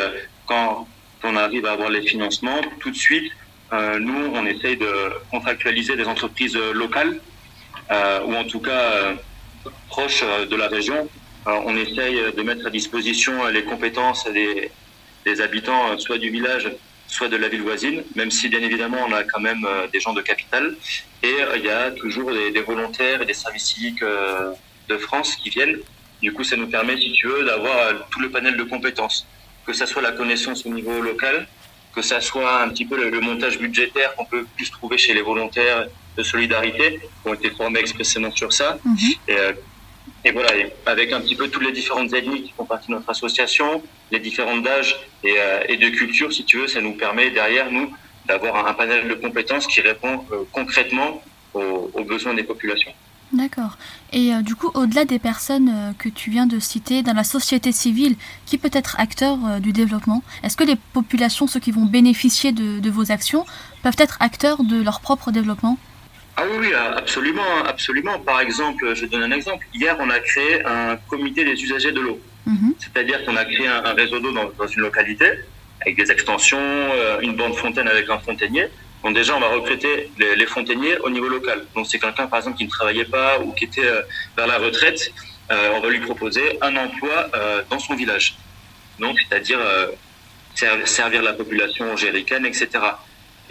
quand 0.46 0.88
on 1.24 1.36
arrive 1.38 1.66
à 1.66 1.72
avoir 1.72 1.90
les 1.90 2.02
financements, 2.02 2.60
tout 2.82 2.92
de 2.92 3.02
suite, 3.08 3.32
nous, 3.72 4.22
on 4.34 4.46
essaye 4.46 4.78
de 4.78 4.94
contractualiser 5.32 5.96
des 5.96 6.06
entreprises 6.06 6.58
locales, 6.84 7.22
ou 8.26 8.32
en 8.42 8.44
tout 8.44 8.60
cas 8.60 9.16
proches 9.88 10.26
de 10.52 10.56
la 10.56 10.68
région, 10.68 11.08
on 11.46 11.76
essaye 11.78 12.18
de 12.38 12.42
mettre 12.42 12.68
à 12.68 12.70
disposition 12.70 13.48
les 13.48 13.64
compétences 13.64 14.28
des, 14.28 14.72
habitants, 15.42 15.98
soit 15.98 16.18
du 16.18 16.30
village, 16.30 16.68
soit 17.10 17.28
de 17.28 17.38
la 17.38 17.50
ville 17.50 17.64
voisine, 17.64 18.04
même 18.16 18.32
si 18.32 18.48
bien 18.50 18.62
évidemment 18.62 19.00
on 19.08 19.12
a 19.12 19.24
quand 19.24 19.42
même 19.42 19.66
euh, 19.66 19.88
des 19.92 20.00
gens 20.00 20.14
de 20.14 20.22
capital. 20.22 20.76
Et 21.24 21.28
euh, 21.28 21.58
il 21.58 21.66
y 21.66 21.70
a 21.70 21.92
toujours 21.92 22.32
des, 22.32 22.62
volontaires 22.62 23.22
et 23.22 23.26
des 23.26 23.34
services 23.34 23.66
civiques 23.66 24.04
euh, 24.04 24.52
de 24.88 24.98
France 24.98 25.36
qui 25.36 25.50
viennent. 25.50 25.78
Du 26.22 26.32
coup, 26.34 26.44
ça 26.44 26.56
nous 26.56 26.68
permet, 26.68 26.98
si 26.98 27.12
tu 27.14 27.28
veux, 27.28 27.44
d'avoir 27.46 28.08
tout 28.10 28.20
le 28.20 28.30
panel 28.30 28.56
de 28.58 28.64
compétences, 28.64 29.26
que 29.66 29.74
ça 29.74 29.86
soit 29.86 30.02
la 30.02 30.12
connaissance 30.12 30.66
au 30.66 30.70
niveau 30.70 31.02
local, 31.02 31.48
que 31.96 32.02
ça 32.02 32.22
soit 32.22 32.62
un 32.62 32.70
petit 32.70 32.86
peu 32.86 33.10
le, 33.10 33.20
montage 33.20 33.58
budgétaire 33.58 34.14
qu'on 34.16 34.26
peut 34.26 34.46
plus 34.56 34.70
trouver 34.70 34.98
chez 34.98 35.14
les 35.14 35.22
volontaires 35.22 35.88
de 36.18 36.24
solidarité, 36.24 37.00
qui 37.00 37.30
ont 37.30 37.34
été 37.34 37.50
formés 37.52 37.80
expressément 37.80 38.32
sur 38.32 38.52
ça, 38.54 38.78
mhm. 38.84 38.98
et, 39.30 39.36
et 40.26 40.32
voilà, 40.32 40.50
avec 40.86 41.12
un 41.12 41.22
petit 41.22 41.36
peu 41.36 41.48
toutes 41.48 41.64
les 41.64 41.72
différentes 41.72 42.14
ethnies 42.14 42.44
qui 42.44 42.54
font 42.56 42.66
partie 42.66 42.88
de 42.88 42.94
notre 42.94 43.10
association, 43.10 43.82
les 44.12 44.20
différentes 44.20 44.64
d'âge 44.64 44.96
et, 45.24 45.36
euh, 45.38 45.64
et, 45.68 45.78
de 45.78 45.90
culture, 45.90 46.32
si 46.34 46.44
tu 46.44 46.58
veux, 46.58 46.68
ça 46.68 46.82
nous 46.82 46.94
permet 46.94 47.30
derrière 47.32 47.72
nous 47.72 47.94
d'avoir 48.28 48.68
un 48.68 48.74
panel 48.74 49.08
de 49.08 49.14
compétences 49.16 49.66
qui 49.68 49.82
répond 49.82 50.26
euh, 50.32 50.44
concrètement 50.52 51.22
aux, 51.54 52.04
besoins 52.04 52.34
des 52.36 52.44
populations. 52.44 52.92
D'accord. 53.34 53.78
Et 54.14 54.34
euh, 54.34 54.42
du 54.42 54.56
coup, 54.56 54.70
au-delà 54.74 55.06
des 55.06 55.20
personnes 55.20 55.94
que 55.98 56.10
tu 56.10 56.30
viens 56.30 56.46
de 56.46 56.60
citer, 56.60 57.02
dans 57.02 57.14
la 57.14 57.24
société 57.24 57.72
civile, 57.72 58.16
qui 58.46 58.58
peut 58.58 58.70
être 58.72 59.00
acteur 59.00 59.38
du 59.60 59.74
développement 59.74 60.24
Est-ce 60.44 60.58
que 60.58 60.64
les 60.64 60.76
populations, 60.76 61.48
ceux 61.48 61.60
qui 61.60 61.72
vont 61.72 61.86
bénéficier 61.86 62.52
de 62.52 62.90
vos 62.90 63.12
actions, 63.12 63.46
peuvent 63.84 63.96
être 63.98 64.18
acteurs 64.20 64.64
de 64.64 64.82
leur 64.82 65.00
propre 65.00 65.32
développement? 65.32 65.78
Ah 66.40 66.46
oui, 66.58 66.74
absolument, 66.74 67.66
absolument. 67.68 68.18
Par 68.20 68.40
exemple, 68.40 68.96
je 68.96 69.06
donne 69.06 69.24
un 69.24 69.32
exemple. 69.32 69.66
Hier, 69.74 69.96
on 70.00 70.10
a 70.10 70.20
créé 70.20 70.66
un 70.66 70.96
comité 70.96 71.44
des 71.44 71.62
usagers 71.62 71.92
de 71.92 72.00
l'eau. 72.00 72.20
Mhm. 72.46 72.76
C'est-à-dire 72.80 73.26
qu'on 73.26 73.36
a 73.36 73.44
créé 73.44 73.68
un, 73.68 73.94
réseau 73.94 74.20
d'eau 74.20 74.32
dans, 74.32 74.68
une 74.68 74.82
localité 74.82 75.30
avec 75.82 75.98
des 75.98 76.10
extensions, 76.10 76.58
euh, 76.60 77.20
une 77.20 77.36
bande 77.36 77.56
fontaine 77.56 77.90
avec 77.90 78.10
un 78.10 78.20
fontainier. 78.20 78.68
Donc 79.04 79.16
déjà, 79.16 79.36
on 79.36 79.42
va 79.42 79.50
recruter 79.50 80.12
les, 80.18 80.46
fontainiers 80.46 80.98
au 81.00 81.10
niveau 81.10 81.28
local. 81.28 81.66
Donc 81.76 81.88
c'est 81.88 82.00
quelqu'un, 82.00 82.28
par 82.28 82.40
exemple, 82.40 82.58
qui 82.58 82.66
ne 82.66 82.70
travaillait 82.70 83.12
pas 83.18 83.40
ou 83.40 83.52
qui 83.52 83.66
était 83.66 83.86
euh, 83.86 84.02
vers 84.38 84.48
la 84.48 84.60
retraite. 84.60 85.12
Euh, 85.52 85.72
on 85.76 85.82
va 85.82 85.90
lui 85.90 86.00
proposer 86.00 86.58
un 86.62 86.76
emploi 86.78 87.32
dans 87.70 87.80
son 87.80 87.96
village. 87.96 88.38
Donc, 89.00 89.18
c'est-à-dire 89.20 89.60
servir 90.86 91.22
la 91.22 91.34
population 91.34 91.96
géricaine, 91.98 92.46
etc. 92.46 92.68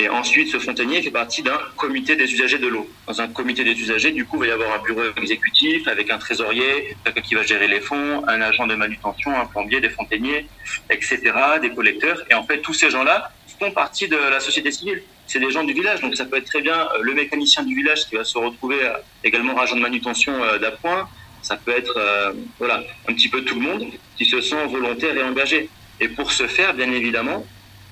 Et 0.00 0.08
ensuite, 0.08 0.48
ce 0.52 0.58
fontainier 0.58 1.02
fait 1.02 1.10
partie 1.10 1.42
d'un 1.42 1.58
comité 1.76 2.14
des 2.14 2.32
usagers 2.32 2.58
de 2.58 2.68
l'eau. 2.68 2.88
Dans 3.08 3.20
un 3.20 3.28
comité 3.28 3.64
des 3.64 3.72
usagers, 3.72 4.12
du 4.12 4.24
coup, 4.24 4.36
il 4.36 4.40
va 4.40 4.46
y 4.46 4.50
avoir 4.52 4.72
un 4.78 4.82
bureau 4.82 5.02
exécutif 5.16 5.88
avec 5.88 6.10
un 6.10 6.18
trésorier, 6.18 6.96
qui 7.24 7.34
va 7.34 7.42
gérer 7.42 7.66
les 7.66 7.80
fonds, 7.80 8.22
un 8.28 8.40
agent 8.40 8.66
de 8.68 8.76
manutention, 8.76 9.36
un 9.36 9.46
plombier, 9.46 9.80
des 9.80 9.90
fontainiers, 9.90 10.46
etc., 10.88 11.20
des 11.60 11.70
collecteurs. 11.70 12.22
Et 12.30 12.34
en 12.34 12.44
fait, 12.44 12.60
tous 12.60 12.74
ces 12.74 12.90
gens-là 12.90 13.32
font 13.58 13.70
partie 13.72 14.08
de 14.08 14.16
la 14.16 14.40
société 14.40 14.70
civile. 14.70 15.02
C'est 15.26 15.40
des 15.40 15.50
gens 15.50 15.64
du 15.64 15.72
village, 15.72 16.00
donc 16.00 16.14
ça 16.14 16.24
peut 16.24 16.36
être 16.36 16.46
très 16.46 16.62
bien 16.62 16.78
euh, 16.78 16.98
le 17.02 17.14
mécanicien 17.14 17.62
du 17.64 17.74
village 17.74 18.06
qui 18.06 18.14
va 18.14 18.24
se 18.24 18.38
retrouver 18.38 18.82
euh, 18.82 18.92
également 19.24 19.58
agent 19.58 19.76
de 19.76 19.80
manutention 19.80 20.32
euh, 20.42 20.58
d'appoint. 20.58 21.08
Ça 21.42 21.56
peut 21.56 21.70
être 21.70 22.34
voilà 22.58 22.82
un 23.08 23.12
petit 23.14 23.28
peu 23.28 23.42
tout 23.42 23.54
le 23.54 23.60
monde 23.60 23.86
qui 24.16 24.24
se 24.24 24.40
sent 24.40 24.66
volontaire 24.66 25.16
et 25.16 25.22
engagé. 25.22 25.70
Et 26.00 26.08
pour 26.08 26.32
ce 26.32 26.48
faire, 26.48 26.74
bien 26.74 26.90
évidemment, 26.90 27.46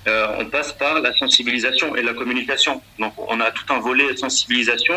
euh, 0.06 0.26
on 0.38 0.46
passe 0.46 0.72
par 0.72 1.00
la 1.00 1.12
sensibilisation 1.14 1.96
et 1.96 2.02
la 2.02 2.14
communication. 2.14 2.80
Donc, 2.98 3.12
on 3.16 3.40
a 3.40 3.50
tout 3.50 3.64
un 3.72 3.80
volet 3.80 4.12
de 4.12 4.16
sensibilisation 4.16 4.94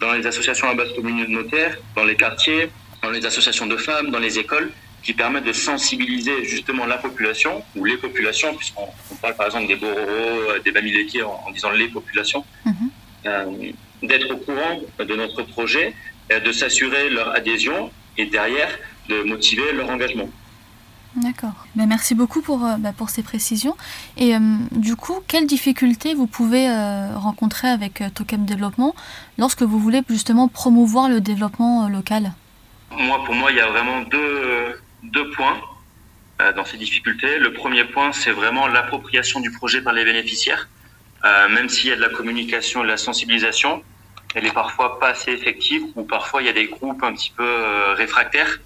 dans 0.00 0.12
les 0.12 0.26
associations 0.26 0.68
à 0.68 0.74
base 0.74 0.92
communautaire, 0.94 1.76
dans 1.94 2.04
les 2.04 2.16
quartiers, 2.16 2.70
dans 3.02 3.10
les 3.10 3.24
associations 3.26 3.66
de 3.66 3.76
femmes, 3.76 4.10
dans 4.10 4.18
les 4.18 4.38
écoles, 4.38 4.70
qui 5.02 5.12
permettent 5.12 5.44
de 5.44 5.52
sensibiliser 5.52 6.44
justement 6.44 6.86
la 6.86 6.96
population, 6.96 7.62
ou 7.76 7.84
les 7.84 7.96
populations, 7.96 8.54
puisqu'on 8.54 8.88
parle 9.20 9.36
par 9.36 9.46
exemple 9.46 9.68
des 9.68 9.76
Bororo, 9.76 10.00
euh, 10.00 10.58
des 10.64 10.72
Bamileke 10.72 11.18
en, 11.22 11.44
en, 11.46 11.50
disant 11.52 11.70
les 11.70 11.88
populations, 11.88 12.44
mhm. 12.64 12.74
euh, 13.26 13.44
d'être 14.02 14.30
au 14.32 14.38
courant 14.38 14.80
de 14.98 15.14
notre 15.14 15.42
projet, 15.42 15.94
de 16.28 16.52
s'assurer 16.52 17.08
leur 17.08 17.28
adhésion 17.36 17.90
et 18.18 18.26
derrière 18.26 18.70
de 19.08 19.22
motiver 19.22 19.72
leur 19.72 19.88
engagement. 19.90 20.28
D'accord. 21.16 21.66
Ben, 21.74 21.86
merci 21.86 22.14
beaucoup 22.14 22.42
pour, 22.42 22.66
euh, 22.66 22.76
ben, 22.78 22.92
pour 22.92 23.08
ces 23.08 23.22
précisions. 23.22 23.74
Et 24.18 24.34
euh, 24.34 24.38
du 24.72 24.96
coup, 24.96 25.22
quelles 25.26 25.46
difficultés 25.46 26.12
vous 26.14 26.26
pouvez 26.26 26.68
euh, 26.68 27.16
rencontrer 27.16 27.68
avec 27.68 28.02
Token 28.14 28.44
Développement 28.44 28.94
lorsque 29.38 29.62
vous 29.62 29.78
voulez 29.78 30.02
justement 30.10 30.46
promouvoir 30.48 31.08
le 31.08 31.22
développement 31.22 31.88
local? 31.88 32.32
Moi, 32.90 33.24
pour 33.24 33.34
moi, 33.34 33.50
il 33.50 33.56
y 33.56 33.60
a 33.60 33.68
vraiment 33.68 34.02
deux, 34.02 34.80
deux 35.04 35.30
points 35.30 35.58
dans 36.54 36.66
ces 36.66 36.76
difficultés. 36.76 37.38
Le 37.38 37.54
premier 37.54 37.84
point, 37.84 38.12
c'est 38.12 38.30
vraiment 38.30 38.66
l'appropriation 38.66 39.40
du 39.40 39.50
projet 39.50 39.80
par 39.80 39.94
les 39.94 40.04
bénéficiaires. 40.04 40.68
même 41.24 41.70
s'il 41.70 41.88
y 41.88 41.92
a 41.92 41.96
de 41.96 42.00
la 42.02 42.10
communication 42.10 42.80
et 42.80 42.82
de 42.84 42.90
la 42.90 42.98
sensibilisation, 42.98 43.82
elle 44.34 44.44
est 44.44 44.52
parfois 44.52 45.00
pas 45.00 45.08
assez 45.08 45.32
effective 45.32 45.82
ou 45.94 46.04
parfois 46.04 46.42
il 46.42 46.46
y 46.46 46.50
a 46.50 46.52
des 46.52 46.66
groupes 46.66 47.02
un 47.02 47.14
petit 47.14 47.32
peu 47.34 47.48
réfractaires 47.94 48.58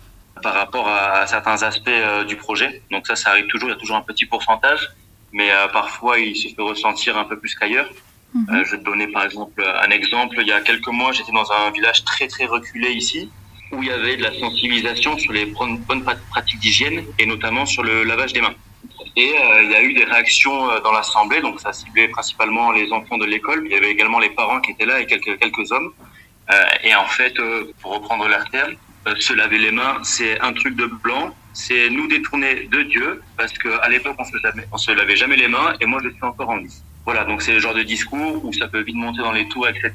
par 0.43 0.55
rapport 0.55 0.89
à, 0.89 1.27
certains 1.27 1.63
aspects 1.63 1.89
euh, 1.89 2.25
du 2.25 2.37
projet. 2.37 2.83
Donc 2.91 3.07
ça, 3.07 3.17
ça 3.17 3.31
arrive 3.31 3.47
toujours, 3.47 3.69
il 3.69 3.73
y 3.73 3.77
a 3.77 3.79
toujours 3.79 3.97
un 3.97 4.03
petit 4.03 4.27
pourcentage, 4.27 4.89
mais 5.33 5.51
euh, 5.51 5.69
parfois 5.69 6.19
il 6.19 6.37
se 6.37 6.49
fait 6.49 6.63
ressentir 6.63 7.17
un 7.17 7.25
peu 7.25 7.39
plus 7.39 7.55
qu'ailleurs. 7.55 7.89
Mhm. 8.35 8.47
Euh, 8.51 8.65
je 8.65 8.71
vais 8.73 8.79
te 8.79 8.85
donner 8.85 9.09
par 9.09 9.25
exemple 9.25 9.63
un 9.63 9.91
exemple. 9.91 10.37
Il 10.41 10.49
y 10.49 10.53
a 10.53 10.61
quelques 10.61 10.89
mois, 10.89 11.13
j'étais 11.13 11.33
dans 11.33 11.51
un 11.53 11.71
village 11.71 12.05
très 12.05 12.27
très 12.29 12.47
reculé 12.47 12.91
ici, 12.93 13.31
où 13.73 13.83
il 13.83 13.89
y 13.89 13.93
avait 13.93 14.17
de 14.17 14.23
la 14.23 14.33
sensibilisation 14.39 15.19
sur 15.19 15.33
les 15.33 15.47
bonnes 15.47 16.05
pratiques 16.31 16.61
d'hygiène 16.61 17.05
et 17.19 17.27
notamment 17.27 17.67
sur 17.67 17.83
le 17.83 18.05
lavage 18.05 18.33
des 18.33 18.41
mains. 18.41 18.55
Et 19.17 19.35
il 19.63 19.71
y 19.71 19.75
a 19.75 19.83
eu 19.83 19.93
des 19.93 20.05
réactions 20.05 20.69
dans 20.81 20.93
l'assemblée, 20.93 21.41
donc 21.41 21.61
ça 21.61 21.73
ciblait 21.73 22.09
principalement 22.09 22.71
les 22.71 22.91
enfants 22.93 23.19
de 23.19 23.27
l'école. 23.27 23.63
Il 23.67 23.73
y 23.73 23.75
avait 23.75 23.91
également 23.91 24.21
les 24.21 24.31
parents 24.31 24.61
qui 24.61 24.71
étaient 24.71 24.87
là 24.87 25.01
et 25.01 25.07
quelques 25.07 25.39
quelques 25.39 25.73
hommes. 25.73 25.93
et 26.85 26.95
en 26.95 27.07
fait, 27.07 27.35
pour 27.81 27.95
reprendre 27.95 28.29
leur 28.29 28.49
terme, 28.51 28.77
se 29.19 29.33
laver 29.33 29.59
les 29.59 29.71
mains, 29.71 29.99
c'est 30.03 30.41
un 30.41 30.53
truc 30.53 30.77
de 30.77 30.87
blanc. 30.87 31.35
C'est 31.53 31.91
nous 31.91 32.07
détourner 32.07 32.69
de 32.71 32.83
Dieu, 32.83 33.23
parce 33.37 33.53
qu'à 33.59 33.89
l'époque, 33.89 34.17
on 34.19 34.25
se, 34.25 34.37
on 34.73 34.79
se 34.79 34.93
lavait 34.93 35.17
jamais 35.17 35.37
les 35.37 35.49
mains, 35.49 35.75
et 35.81 35.87
moi, 35.87 36.01
je 36.03 36.11
suis 36.11 36.23
encore 36.23 36.51
en 36.51 36.59
vie. 36.59 36.83
Voilà, 37.05 37.25
donc 37.25 37.43
c'est 37.43 37.53
le 37.53 37.59
genre 37.59 37.75
de 37.75 37.83
discours 37.83 38.45
où 38.45 38.53
ça 38.53 38.69
peut 38.69 38.83
vite 38.83 38.95
monter 38.95 39.21
dans 39.21 39.33
les 39.33 39.49
tours, 39.49 39.67
etc. 39.69 39.93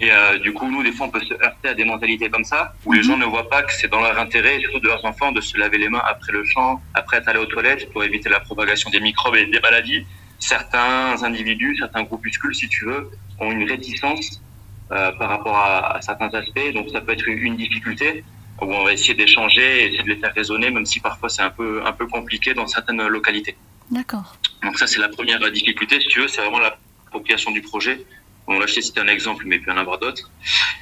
Et 0.00 0.12
euh, 0.12 0.38
du 0.38 0.52
coup, 0.52 0.70
nous, 0.70 0.82
des 0.82 0.92
fois, 0.92 1.06
on 1.06 1.10
peut 1.10 1.20
se 1.20 1.32
heurter 1.34 1.68
à 1.68 1.74
des 1.74 1.84
mentalités 1.84 2.28
comme 2.28 2.44
ça, 2.44 2.74
où 2.84 2.92
les 2.92 3.00
mhm. 3.00 3.04
gens 3.04 3.16
ne 3.16 3.24
voient 3.24 3.48
pas 3.48 3.62
que 3.62 3.72
c'est 3.72 3.88
dans 3.88 4.00
leur 4.00 4.18
intérêt, 4.18 4.60
surtout 4.60 4.80
de 4.80 4.88
leurs 4.88 5.04
enfants, 5.04 5.32
de 5.32 5.40
se 5.40 5.56
laver 5.56 5.78
les 5.78 5.88
mains 5.88 6.02
après 6.06 6.32
le 6.32 6.44
champ, 6.44 6.80
après 6.94 7.16
être 7.16 7.28
allé 7.28 7.38
aux 7.38 7.46
toilettes, 7.46 7.90
pour 7.92 8.04
éviter 8.04 8.28
la 8.28 8.40
propagation 8.40 8.90
des 8.90 9.00
microbes 9.00 9.36
et 9.36 9.46
des 9.46 9.60
maladies. 9.60 10.06
Certains 10.38 11.22
individus, 11.22 11.76
certains 11.78 12.02
groupuscules, 12.02 12.54
si 12.54 12.68
tu 12.68 12.84
veux, 12.84 13.10
ont 13.40 13.50
une 13.50 13.68
réticence 13.68 14.42
euh, 14.42 14.45
par 14.88 15.28
rapport 15.28 15.56
à, 15.56 15.96
à, 15.96 16.02
certains 16.02 16.28
aspects. 16.28 16.72
Donc 16.74 16.90
ça 16.90 17.00
peut 17.00 17.12
être 17.12 17.26
une 17.28 17.56
difficulté 17.56 18.24
où 18.60 18.72
on 18.72 18.84
va 18.84 18.92
essayer 18.92 19.14
d'échanger 19.14 19.82
et 19.82 19.86
essayer 19.86 20.02
de 20.02 20.08
les 20.08 20.16
faire 20.16 20.32
raisonner, 20.34 20.70
même 20.70 20.86
si 20.86 21.00
parfois 21.00 21.28
c'est 21.28 21.42
un 21.42 21.50
peu, 21.50 21.82
un 21.84 21.92
peu 21.92 22.06
compliqué 22.06 22.54
dans 22.54 22.66
certaines 22.66 23.06
localités. 23.06 23.56
D'accord. 23.90 24.36
Donc 24.62 24.78
ça 24.78 24.86
c'est 24.86 25.00
la 25.00 25.08
première 25.08 25.40
difficulté, 25.50 26.00
si 26.00 26.08
tu 26.08 26.20
veux, 26.20 26.28
c'est 26.28 26.40
vraiment 26.40 26.58
l'appropriation 26.58 27.50
du 27.50 27.62
projet. 27.62 28.04
Bon, 28.46 28.58
là, 28.60 28.66
je 28.66 28.80
t'ai 28.80 29.00
un 29.00 29.08
exemple, 29.08 29.44
mais 29.46 29.56
il 29.56 29.62
peut 29.62 29.72
y 29.72 29.74
en 29.74 29.76
avoir 29.76 29.98
d'autres. 29.98 30.30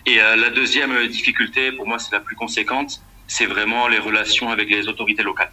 Et 0.04 0.20
euh, 0.20 0.36
la 0.36 0.50
deuxième 0.50 1.06
difficulté, 1.08 1.72
pour 1.72 1.86
moi, 1.86 1.98
c'est 1.98 2.12
la 2.12 2.20
plus 2.20 2.36
conséquente, 2.36 3.00
c'est 3.26 3.46
vraiment 3.46 3.88
les 3.88 3.98
relations 3.98 4.50
avec 4.50 4.68
les 4.68 4.86
autorités 4.86 5.22
locales. 5.22 5.50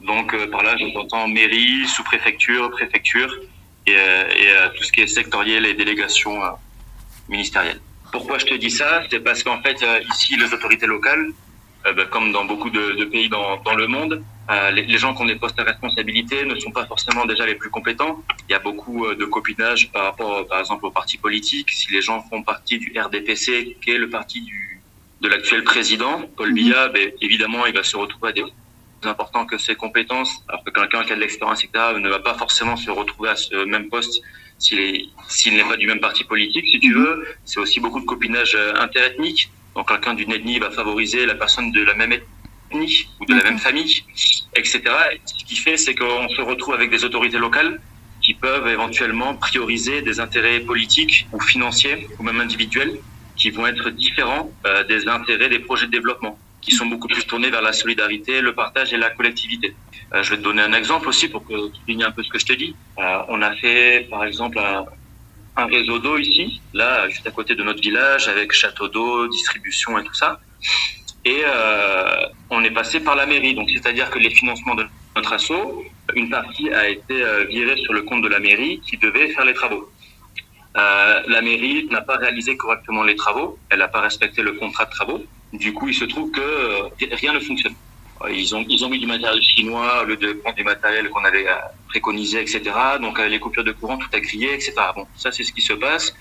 Donc 0.00 0.34
euh, 0.34 0.48
par 0.48 0.62
là, 0.62 0.76
j'entends 0.76 1.26
mairie, 1.28 1.86
sous-préfecture, 1.88 2.70
préfecture, 2.70 3.36
et, 3.86 3.94
euh, 3.96 4.70
et 4.70 4.76
tout 4.76 4.84
ce 4.84 4.92
qui 4.92 5.00
est 5.00 5.08
sectoriel 5.08 5.66
et 5.66 5.74
délégation 5.74 6.40
ministérielle. 7.28 7.80
Pourquoi 8.12 8.38
je 8.38 8.46
te 8.46 8.54
dis 8.54 8.70
ça? 8.70 9.02
C'est 9.10 9.20
parce 9.20 9.42
qu'en 9.42 9.62
fait, 9.62 9.82
euh, 9.82 10.00
ici, 10.12 10.36
les 10.36 10.52
autorités 10.52 10.86
locales, 10.86 11.32
euh, 11.86 11.92
bah, 11.94 12.04
comme 12.04 12.30
dans 12.30 12.44
beaucoup 12.44 12.70
de, 12.70 13.04
pays 13.04 13.28
dans, 13.28 13.58
le 13.74 13.86
monde, 13.86 14.22
euh, 14.50 14.70
les, 14.70 14.98
gens 14.98 15.14
qui 15.14 15.22
ont 15.22 15.26
des 15.26 15.36
postes 15.36 15.58
à 15.58 15.64
responsabilité 15.64 16.44
ne 16.44 16.54
sont 16.56 16.70
pas 16.70 16.84
forcément 16.84 17.24
déjà 17.24 17.46
les 17.46 17.54
plus 17.54 17.70
compétents. 17.70 18.22
Il 18.48 18.52
y 18.52 18.54
a 18.54 18.58
beaucoup 18.58 19.14
de 19.14 19.24
copinage 19.24 19.90
par 19.92 20.04
rapport, 20.04 20.46
par 20.46 20.60
exemple, 20.60 20.84
aux 20.84 20.90
partis 20.90 21.16
politiques. 21.16 21.70
Si 21.70 21.90
les 21.90 22.02
gens 22.02 22.22
font 22.28 22.42
partie 22.42 22.78
du 22.78 22.92
RDPC, 22.98 23.78
qui 23.80 23.90
est 23.90 23.98
le 23.98 24.10
parti 24.10 24.42
du, 24.42 24.80
de 25.22 25.28
l'actuel 25.28 25.64
président, 25.64 26.22
Paul 26.36 26.50
mhm. 26.50 26.54
Biya, 26.54 26.88
ben, 26.88 27.12
évidemment, 27.22 27.64
il 27.66 27.74
va 27.74 27.82
se 27.82 27.96
retrouver 27.96 28.30
à 28.30 28.32
des 28.32 28.44
important 29.08 29.46
que 29.46 29.58
ses 29.58 29.74
compétences, 29.74 30.44
alors 30.48 30.64
que 30.64 30.70
quelqu'un 30.70 31.04
qui 31.04 31.12
a 31.12 31.16
de 31.16 31.20
l'expérience, 31.20 31.64
etc., 31.64 31.94
ne 31.98 32.08
va 32.08 32.20
pas 32.20 32.34
forcément 32.34 32.76
se 32.76 32.90
retrouver 32.90 33.30
à 33.30 33.36
ce 33.36 33.64
même 33.64 33.88
poste 33.88 34.22
s'il 34.62 35.56
n'est 35.56 35.64
pas 35.64 35.76
du 35.76 35.86
même 35.86 36.00
parti 36.00 36.24
politique, 36.24 36.66
si 36.70 36.80
tu 36.80 36.90
mhm. 36.90 37.02
veux. 37.02 37.26
C'est 37.44 37.60
aussi 37.60 37.80
beaucoup 37.80 38.00
de 38.00 38.06
copinage 38.06 38.54
euh, 38.54 38.74
interethnique. 38.76 39.50
Donc 39.74 39.88
quelqu'un 39.88 40.14
d'une 40.14 40.32
ethnie 40.32 40.58
va 40.58 40.70
favoriser 40.70 41.26
la 41.26 41.34
personne 41.34 41.72
de 41.72 41.82
la 41.82 41.94
même 41.94 42.12
ethnie 42.12 43.08
ou 43.20 43.26
de 43.26 43.34
la 43.34 43.42
même 43.42 43.58
famille, 43.58 44.04
etc. 44.54 44.82
ce 45.24 45.44
qui 45.44 45.56
fait, 45.56 45.76
c'est 45.76 45.94
qu'on 45.94 46.28
se 46.28 46.40
retrouve 46.40 46.74
avec 46.74 46.90
des 46.90 47.04
autorités 47.04 47.38
locales 47.38 47.80
qui 48.20 48.34
peuvent 48.34 48.68
éventuellement 48.68 49.34
prioriser 49.34 50.00
des 50.02 50.20
intérêts 50.20 50.60
politiques 50.60 51.26
ou 51.32 51.40
financiers 51.40 52.06
ou 52.18 52.22
même 52.22 52.40
individuels 52.40 52.98
qui 53.36 53.50
vont 53.50 53.66
être 53.66 53.90
différents 53.90 54.50
euh, 54.66 54.84
des 54.84 55.08
intérêts 55.08 55.48
des 55.48 55.58
projets 55.58 55.86
de 55.86 55.90
développement 55.90 56.38
qui 56.62 56.70
sont 56.70 56.86
beaucoup 56.86 57.08
plus 57.08 57.26
tournés 57.26 57.50
vers 57.50 57.60
la 57.60 57.72
solidarité, 57.72 58.40
le 58.40 58.54
partage 58.54 58.94
et 58.94 58.96
la 58.96 59.10
collectivité. 59.10 59.74
Euh, 60.14 60.22
je 60.22 60.30
vais 60.30 60.36
te 60.36 60.42
donner 60.42 60.62
un 60.62 60.72
exemple 60.72 61.08
aussi 61.08 61.28
pour 61.28 61.44
que 61.44 61.70
tu 61.70 61.80
soulignes 61.80 62.04
un 62.04 62.12
peu 62.12 62.22
ce 62.22 62.30
que 62.30 62.38
je 62.38 62.46
te 62.46 62.52
dis. 62.52 62.74
Euh, 62.98 63.22
on 63.28 63.42
a 63.42 63.54
fait, 63.56 64.06
par 64.08 64.24
exemple, 64.24 64.58
un, 64.58 65.66
réseau 65.66 65.98
d'eau 65.98 66.16
ici, 66.18 66.60
là, 66.72 67.08
juste 67.08 67.26
à 67.26 67.30
côté 67.30 67.54
de 67.54 67.62
notre 67.62 67.82
village, 67.82 68.28
avec 68.28 68.52
château 68.52 68.88
d'eau, 68.88 69.26
distribution 69.28 69.98
et 69.98 70.04
tout 70.04 70.14
ça. 70.14 70.40
Et 71.24 71.42
euh, 71.44 72.26
on 72.50 72.62
est 72.64 72.70
passé 72.70 73.00
par 73.00 73.16
la 73.16 73.26
mairie, 73.26 73.54
donc 73.54 73.68
c'est-à-dire 73.70 74.10
que 74.10 74.18
les 74.18 74.30
financements 74.30 74.74
de 74.74 74.86
notre 75.16 75.32
assaut, 75.32 75.84
une 76.14 76.30
partie 76.30 76.70
a 76.72 76.88
été 76.88 77.22
virée 77.48 77.76
sur 77.76 77.92
le 77.92 78.02
compte 78.02 78.22
de 78.22 78.28
la 78.28 78.38
mairie 78.38 78.80
qui 78.80 78.96
devait 78.96 79.28
faire 79.28 79.44
les 79.44 79.54
travaux. 79.54 79.90
La 80.74 81.40
mairie 81.42 81.86
n'a 81.90 82.00
pas 82.00 82.16
réalisé 82.16 82.56
correctement 82.56 83.02
les 83.02 83.14
travaux, 83.14 83.58
elle 83.70 83.80
n'a 83.80 83.88
pas 83.88 84.00
respecté 84.00 84.42
le 84.42 84.52
contrat 84.52 84.86
de 84.86 84.90
travaux. 84.90 85.22
Du 85.52 85.72
coup, 85.72 85.88
il 85.88 85.94
se 85.94 86.04
trouve 86.04 86.30
que 86.30 86.40
euh, 86.40 86.88
rien 87.12 87.32
ne 87.32 87.40
fonctionne. 87.40 87.74
Ils 88.30 88.54
ont, 88.54 88.64
ils 88.68 88.84
ont 88.84 88.88
mis 88.88 89.00
du 89.00 89.06
matériel 89.06 89.42
chinois 89.42 90.02
au 90.02 90.04
lieu 90.04 90.16
de 90.16 90.32
prendre 90.34 90.56
du 90.56 90.62
matériel 90.62 91.08
qu'on 91.10 91.24
avait 91.24 91.48
euh, 91.48 91.54
préconisé, 91.88 92.40
etc. 92.40 92.62
Donc 93.00 93.18
les 93.18 93.40
coupures 93.40 93.64
de 93.64 93.72
courant, 93.72 93.98
tout 93.98 94.08
a 94.12 94.20
grillé, 94.20 94.54
etc. 94.54 94.74
Bon, 94.94 95.06
ça 95.16 95.32
c'est 95.32 95.42
ce 95.42 95.52
qui 95.52 95.60
se 95.60 95.72
passe. 95.72 96.14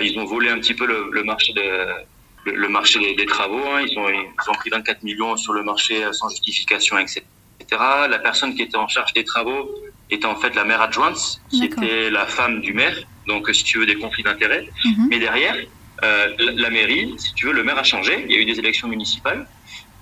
ils 0.00 0.16
ont 0.20 0.24
volé 0.24 0.48
un 0.48 0.58
petit 0.58 0.74
peu 0.74 0.86
le, 0.86 1.24
marché 1.24 1.52
de, 1.52 2.52
le, 2.52 2.68
marché 2.68 3.00
des, 3.16 3.26
travaux. 3.26 3.64
Hein. 3.72 3.84
Ils, 3.84 3.98
ont, 3.98 4.08
ils 4.08 4.50
ont 4.50 4.54
pris 4.54 4.70
24 4.70 5.02
millions 5.02 5.36
sur 5.36 5.52
le 5.52 5.64
marché 5.64 6.04
sans 6.12 6.28
justification, 6.28 6.96
etc. 6.98 7.24
La 7.70 8.20
personne 8.20 8.54
qui 8.54 8.62
était 8.62 8.76
en 8.76 8.86
charge 8.86 9.12
des 9.12 9.24
travaux 9.24 9.68
était 10.08 10.26
en 10.26 10.36
fait 10.36 10.54
la 10.54 10.64
maire 10.64 10.82
adjointe, 10.82 11.40
qui 11.50 11.64
était 11.64 12.10
la 12.10 12.26
femme 12.26 12.60
du 12.60 12.72
maire 12.72 12.96
donc 13.30 13.48
si 13.54 13.64
tu 13.64 13.78
veux 13.78 13.86
des 13.86 13.96
conflits 13.96 14.22
d'intérêts. 14.22 14.68
Mhm. 14.84 15.08
Mais 15.10 15.18
derrière, 15.18 15.56
euh, 16.02 16.34
la, 16.38 16.70
mairie, 16.70 17.14
si 17.18 17.34
tu 17.34 17.46
veux, 17.46 17.52
le 17.52 17.64
maire 17.64 17.78
a 17.78 17.82
changé. 17.82 18.24
Il 18.28 18.32
y 18.32 18.38
a 18.38 18.40
eu 18.40 18.44
des 18.44 18.58
élections 18.58 18.88
municipales 18.88 19.46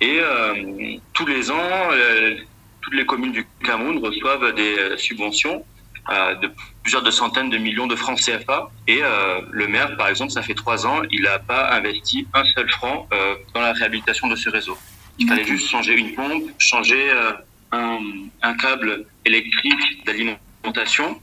et 0.01 0.19
euh, 0.21 0.97
tous 1.13 1.27
les 1.27 1.51
ans, 1.51 1.91
euh, 1.91 2.37
toutes 2.81 2.95
les 2.95 3.05
communes 3.05 3.33
du 3.33 3.47
Cameroun 3.65 3.99
reçoivent 3.99 4.55
des 4.55 4.97
subventions 4.97 5.65
de 6.09 6.51
plusieurs 6.83 7.03
de 7.03 7.11
centaines 7.11 7.51
de 7.51 7.59
millions 7.59 7.87
de 7.87 7.95
francs 7.95 8.19
CFA. 8.19 8.71
Et 8.87 9.01
le 9.51 9.69
maire, 9.69 9.95
par 9.99 10.09
exemple, 10.09 10.33
ça 10.33 10.41
fait 10.41 10.55
trois 10.55 10.87
ans, 10.87 11.03
il 11.11 11.23
n'a 11.23 11.39
pas 11.39 11.71
investi 11.73 12.27
un 12.33 12.45
seul 12.45 12.71
franc 12.71 13.07
dans 13.53 13.61
la 13.61 13.75
réhabilitation 13.75 14.27
de 14.27 14.35
ce 14.35 14.49
réseau. 14.49 14.79
Il 15.19 15.29
fallait 15.29 15.45
juste 15.45 15.69
changer 15.69 15.93
une 15.99 16.15
pompe, 16.15 16.45
changer 16.57 17.11
un, 17.73 17.99
un 18.41 18.55
câble 18.55 19.05
électrique 19.27 20.07
d'alimentation 20.07 21.21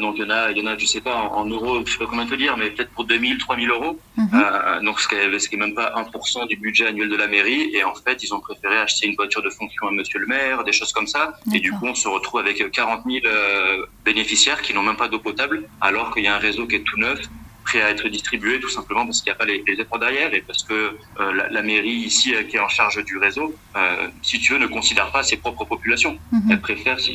donc 0.00 0.16
il 0.16 0.22
y 0.22 0.26
en 0.26 0.30
a, 0.30 0.50
il 0.50 0.58
y 0.58 0.62
en 0.62 0.66
a, 0.66 0.76
je 0.76 0.86
sais 0.86 1.00
pas 1.00 1.14
en, 1.14 1.44
euros, 1.46 1.80
je 1.86 1.92
sais 1.92 1.98
pas 1.98 2.06
comment 2.06 2.26
te 2.26 2.34
dire, 2.34 2.56
mais 2.56 2.70
peut-être 2.70 2.90
pour 2.90 3.04
2000, 3.04 3.38
3000 3.38 3.70
euros. 3.70 3.98
Euh, 4.18 4.80
donc 4.82 5.00
ce 5.00 5.08
qui, 5.08 5.14
est, 5.14 5.38
ce 5.38 5.48
qui 5.48 5.54
est 5.54 5.58
même 5.58 5.74
pas 5.74 5.92
1% 5.96 6.48
du 6.48 6.56
budget 6.56 6.88
annuel 6.88 7.08
de 7.08 7.16
la 7.16 7.28
mairie. 7.28 7.70
Et 7.74 7.84
en 7.84 7.94
fait, 7.94 8.22
ils 8.22 8.34
ont 8.34 8.40
préféré 8.40 8.76
acheter 8.78 9.06
une 9.06 9.14
voiture 9.14 9.42
de 9.42 9.50
fonction 9.50 9.86
à 9.86 9.92
Monsieur 9.92 10.18
le 10.18 10.26
Maire, 10.26 10.64
des 10.64 10.72
choses 10.72 10.92
comme 10.92 11.06
ça. 11.06 11.38
Et 11.52 11.60
du 11.60 11.72
coup, 11.72 11.86
on 11.86 11.94
se 11.94 12.08
retrouve 12.08 12.40
avec 12.40 12.70
40 12.70 13.04
000 13.06 13.18
euh, 13.24 13.86
bénéficiaires 14.04 14.62
qui 14.62 14.74
n'ont 14.74 14.82
même 14.82 14.96
pas 14.96 15.08
d'eau 15.08 15.20
potable, 15.20 15.64
alors 15.80 16.12
qu'il 16.12 16.24
y 16.24 16.28
a 16.28 16.34
un 16.34 16.38
réseau 16.38 16.66
qui 16.66 16.76
est 16.76 16.84
tout 16.84 16.98
neuf 16.98 17.20
prêt 17.68 17.82
à 17.82 17.90
être 17.90 18.08
distribué 18.08 18.60
tout 18.60 18.72
simplement 18.78 19.04
parce 19.04 19.20
qu'il 19.20 19.30
n'y 19.30 19.36
a 19.36 19.40
pas 19.42 19.48
les, 19.52 19.62
les, 19.66 19.76
efforts 19.82 19.98
derrière 19.98 20.32
et 20.32 20.42
parce 20.48 20.62
que 20.62 20.74
euh, 21.20 21.32
la, 21.38 21.44
la, 21.56 21.62
mairie 21.62 21.98
ici 22.10 22.28
euh, 22.34 22.42
qui 22.48 22.56
est 22.56 22.64
en 22.68 22.72
charge 22.78 22.98
du 23.04 23.16
réseau, 23.18 23.46
euh, 23.76 24.08
si 24.22 24.36
tu 24.40 24.52
veux, 24.52 24.58
ne 24.58 24.70
considère 24.78 25.10
pas 25.16 25.22
ses 25.22 25.36
propres 25.36 25.66
populations. 25.66 26.14
Mhm. 26.32 26.52
Elle 26.52 26.60
préfère 26.60 26.98
si, 26.98 27.10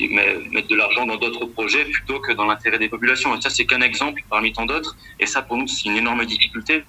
mettre 0.56 0.70
de 0.74 0.76
l'argent 0.76 1.06
dans 1.12 1.18
d'autres 1.18 1.46
projets 1.58 1.86
plutôt 1.86 2.20
que 2.20 2.32
dans 2.40 2.46
l'intérêt 2.46 2.80
des 2.86 2.92
populations. 2.96 3.36
Et 3.36 3.42
ça, 3.42 3.50
c'est 3.50 3.66
qu'un 3.66 3.82
exemple 3.82 4.22
parmi 4.30 4.54
tant 4.54 4.66
d'autres. 4.72 4.96
Et 5.20 5.26
ça, 5.26 5.42
pour 5.42 5.58
nous, 5.58 5.68
c'est 5.68 5.86
une 5.90 5.98
énorme 6.04 6.24
difficulté 6.34 6.84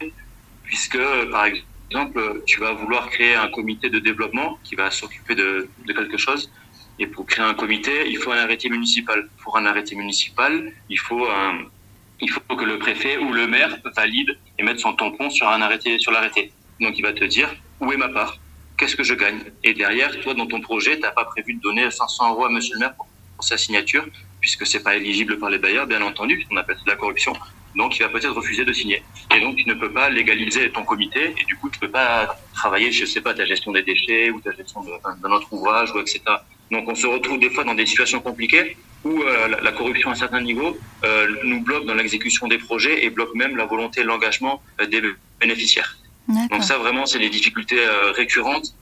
puisque, 0.64 1.02
par 1.30 1.44
exemple, 1.46 2.18
tu 2.46 2.60
vas 2.60 2.72
vouloir 2.72 3.08
créer 3.14 3.34
un 3.34 3.48
comité 3.48 3.88
de 3.88 3.98
développement 3.98 4.58
qui 4.64 4.74
va 4.74 4.90
s'occuper 4.90 5.34
de, 5.42 5.68
de 5.86 5.92
quelque 5.98 6.18
chose. 6.26 6.50
Et 6.98 7.06
pour 7.06 7.26
créer 7.26 7.44
un 7.44 7.54
comité, 7.54 7.92
il 8.08 8.18
faut 8.18 8.32
un 8.32 8.42
arrêté 8.46 8.68
municipal. 8.68 9.18
Pour 9.42 9.56
un 9.56 9.66
arrêté 9.66 9.92
municipal, 9.96 10.52
il 10.88 10.98
faut 11.06 11.24
un, 11.26 11.54
il 12.20 12.30
faut 12.30 12.40
que 12.56 12.64
le 12.64 12.78
préfet 12.78 13.16
ou 13.18 13.32
le 13.32 13.46
maire 13.46 13.76
valide 13.96 14.38
et 14.58 14.62
mette 14.62 14.80
son 14.80 14.92
tampon 14.94 15.30
sur 15.30 15.48
un 15.48 15.60
arrêté, 15.60 15.98
sur 15.98 16.12
l'arrêté. 16.12 16.52
Donc 16.80 16.98
il 16.98 17.02
va 17.02 17.12
te 17.12 17.24
dire 17.24 17.54
où 17.80 17.92
est 17.92 17.96
ma 17.96 18.08
part, 18.08 18.38
qu'est-ce 18.76 18.96
que 18.96 19.02
je 19.02 19.14
gagne? 19.14 19.40
Et 19.62 19.74
derrière, 19.74 20.18
toi, 20.20 20.34
dans 20.34 20.46
ton 20.46 20.60
projet, 20.60 20.96
tu 20.96 21.02
n'as 21.02 21.10
pas 21.10 21.24
prévu 21.24 21.54
de 21.54 21.60
donner 21.60 21.90
500 21.90 22.32
euros 22.32 22.46
à 22.46 22.50
monsieur 22.50 22.74
le 22.74 22.80
maire 22.80 22.94
pour, 22.94 23.08
sa 23.40 23.58
signature, 23.58 24.06
puisque 24.40 24.66
c'est 24.66 24.82
pas 24.82 24.96
éligible 24.96 25.38
par 25.38 25.50
les 25.50 25.58
bailleurs, 25.58 25.86
bien 25.86 26.00
entendu, 26.00 26.46
on 26.50 26.56
appelle 26.56 26.76
ça 26.76 26.84
de 26.84 26.90
la 26.90 26.96
corruption. 26.96 27.34
Donc, 27.74 27.98
il 27.98 28.02
va 28.02 28.08
peut-être 28.08 28.32
refuser 28.32 28.64
de 28.64 28.72
signer. 28.72 29.02
Et 29.36 29.40
donc, 29.40 29.56
tu 29.56 29.68
ne 29.68 29.74
peux 29.74 29.92
pas 29.92 30.08
légaliser 30.08 30.70
ton 30.70 30.84
comité, 30.84 31.34
et 31.38 31.44
du 31.44 31.56
coup, 31.56 31.68
tu 31.68 31.78
peux 31.78 31.90
pas 31.90 32.38
travailler, 32.54 32.90
je 32.90 33.04
sais 33.04 33.20
pas, 33.20 33.34
ta 33.34 33.44
gestion 33.44 33.72
des 33.72 33.82
déchets, 33.82 34.30
ou 34.30 34.40
ta 34.40 34.52
gestion 34.52 34.82
d'un 34.82 35.30
autre 35.30 35.52
ouvrage, 35.52 35.90
ou 35.92 35.98
etc. 35.98 36.20
Donc, 36.70 36.88
on 36.88 36.94
se 36.94 37.06
retrouve 37.06 37.38
des 37.38 37.50
fois 37.50 37.64
dans 37.64 37.74
des 37.74 37.86
situations 37.86 38.20
compliquées 38.20 38.76
où 39.04 39.22
euh, 39.22 39.48
la, 39.62 39.72
corruption 39.72 40.10
à 40.10 40.12
un 40.12 40.16
certain 40.16 40.40
niveau 40.40 40.76
euh, 41.04 41.26
nous 41.44 41.60
bloque 41.60 41.84
dans 41.86 41.94
l'exécution 41.94 42.48
des 42.48 42.58
projets 42.58 43.04
et 43.04 43.10
bloque 43.10 43.34
même 43.34 43.56
la 43.56 43.66
volonté 43.66 44.00
et 44.00 44.04
l'engagement 44.04 44.62
euh, 44.80 44.86
des 44.86 45.02
bénéficiaires. 45.40 45.98
Donc 46.50 46.64
ça, 46.64 46.78
vraiment, 46.78 47.04
c'est 47.04 47.18
des 47.18 47.28
difficultés 47.28 47.80
récurrentes. 48.16 48.74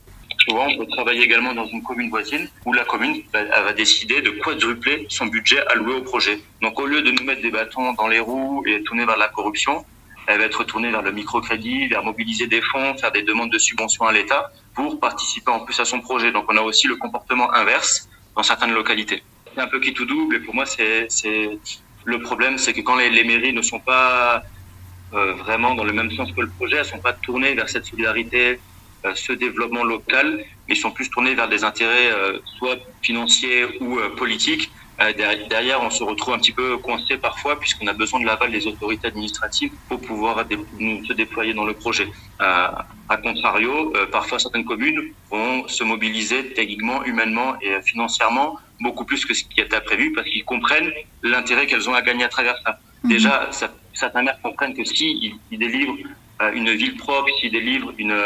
Souvent, 0.47 0.67
on 0.69 0.77
peut 0.77 0.87
travailler 0.87 1.23
également 1.25 1.55
dans 1.55 1.67
une 1.67 1.83
commune 1.83 2.09
voisine 2.09 2.49
où 2.65 2.73
la 2.73 2.85
commune 2.85 3.21
elle 3.33 3.49
va 3.49 3.73
décider 3.73 4.23
de 4.23 4.31
quadrupler 4.31 5.07
son 5.09 5.27
budget 5.27 5.59
alloué 5.67 5.95
au 5.95 6.03
projet. 6.03 6.41
Donc 6.63 6.79
au 6.79 6.87
lieu 6.87 7.03
de 7.03 7.11
nous 7.11 7.25
mettre 7.25 7.43
des 7.43 7.51
bâtons 7.51 7.95
dans 7.95 8.07
les 8.07 8.21
roues 8.21 8.63
et 8.67 8.83
tourner 8.85 9.05
vers 9.05 9.17
la 9.17 9.29
corruption, 9.29 9.85
elle 10.27 10.39
va 10.39 10.45
être 10.45 10.65
tournée 10.65 10.91
vers 10.91 11.03
le 11.03 11.13
microcrédit, 11.13 11.89
vers 11.89 12.03
mobiliser 12.03 12.47
des 12.47 12.63
fonds, 12.63 12.97
faire 12.97 13.13
des 13.13 13.23
demandes 13.23 13.51
de 13.51 13.59
subventions 13.59 14.07
à 14.07 14.13
l'État 14.13 14.51
pour 14.75 15.01
participer 15.01 15.51
en 15.51 15.61
plus 15.61 15.79
à 15.81 15.85
son 15.85 16.01
projet. 16.01 16.33
Donc 16.33 16.47
on 16.49 16.57
a 16.57 16.63
aussi 16.63 16.87
le 16.89 16.97
comportement 16.97 17.53
inverse 17.53 18.09
dans 18.37 18.43
certaines 18.43 18.73
localités 18.73 19.23
c'est 19.55 19.61
un 19.61 19.67
peu 19.67 19.81
qui 19.81 19.93
tout 19.93 20.05
double. 20.05 20.37
Et 20.37 20.41
pour 20.41 20.55
moi, 20.55 20.67
c'est 20.67 21.09
le 22.05 22.21
problème, 22.21 22.59
c'est 22.59 22.73
que 22.73 22.81
quand 22.81 22.97
les, 22.97 23.25
mairies 23.25 23.53
ne 23.53 23.63
sont 23.63 23.79
pas 23.79 24.43
euh, 25.15 25.35
vraiment 25.35 25.75
dans 25.75 25.85
le 25.85 25.93
même 25.93 26.11
sens 26.11 26.33
que 26.33 26.41
le 26.41 26.49
projet, 26.49 26.77
elles 26.77 26.85
sont 26.85 26.99
pas 26.99 27.13
tournées 27.13 27.55
vers 27.55 27.69
cette 27.69 27.87
solidarité, 27.87 28.59
euh, 29.05 29.15
ce 29.15 29.33
développement 29.33 29.85
local, 29.85 30.45
mais 30.69 30.75
sont 30.75 30.91
plus 30.91 31.09
tournées 31.11 31.35
vers 31.35 31.49
des 31.49 31.65
intérêts 31.65 32.11
euh, 32.11 32.39
soit 32.59 32.79
financiers 33.03 33.67
ou 33.81 33.99
politiques. 34.17 34.71
Derrière, 35.49 35.83
on 35.83 35.91
se 35.91 36.03
retrouve 36.05 36.35
un 36.35 36.39
petit 36.39 36.53
peu 36.53 36.79
coincé 36.79 37.17
parfois 37.19 37.59
puisqu'on 37.59 37.87
a 37.87 37.93
besoin 37.93 38.21
de 38.21 38.27
l'aval 38.27 38.53
des 38.53 38.67
autorités 38.67 39.09
administratives 39.09 39.73
pour 39.89 40.01
pouvoir 40.01 40.45
se 40.49 41.13
déployer 41.13 41.55
dans 41.55 41.65
le 41.65 41.75
projet. 41.75 42.09
à 42.39 43.17
contrario, 43.23 43.93
parfois 44.11 44.39
certaines 44.39 44.65
communes 44.65 45.01
vont 45.31 45.67
se 45.69 45.85
mobiliser 45.85 46.53
techniquement, 46.55 47.05
humainement 47.05 47.57
et 47.61 47.81
financièrement 47.83 48.57
beaucoup 48.83 49.05
plus 49.05 49.25
que 49.25 49.35
ce 49.35 49.45
qui 49.45 49.61
était 49.61 49.81
prévu 49.81 50.13
parce 50.13 50.29
qu'ils 50.29 50.45
comprennent 50.45 50.93
l'intérêt 51.23 51.67
qu'elles 51.67 51.89
ont 51.89 51.95
à 51.95 52.03
gagner 52.03 52.25
à 52.25 52.29
travers 52.29 52.57
ça. 52.65 52.79
Mhm. 53.05 53.11
Déjà, 53.11 53.51
certains 53.95 54.23
maires 54.23 54.39
comprennent 54.43 54.75
que 54.75 54.85
s'ils 54.85 55.33
si 55.51 55.59
délivrent 55.59 55.97
euh, 56.43 56.53
une 56.53 56.71
ville 56.71 56.97
propre, 56.97 57.29
s'ils 57.41 57.53
délivrent 57.53 57.93
une, 57.99 58.21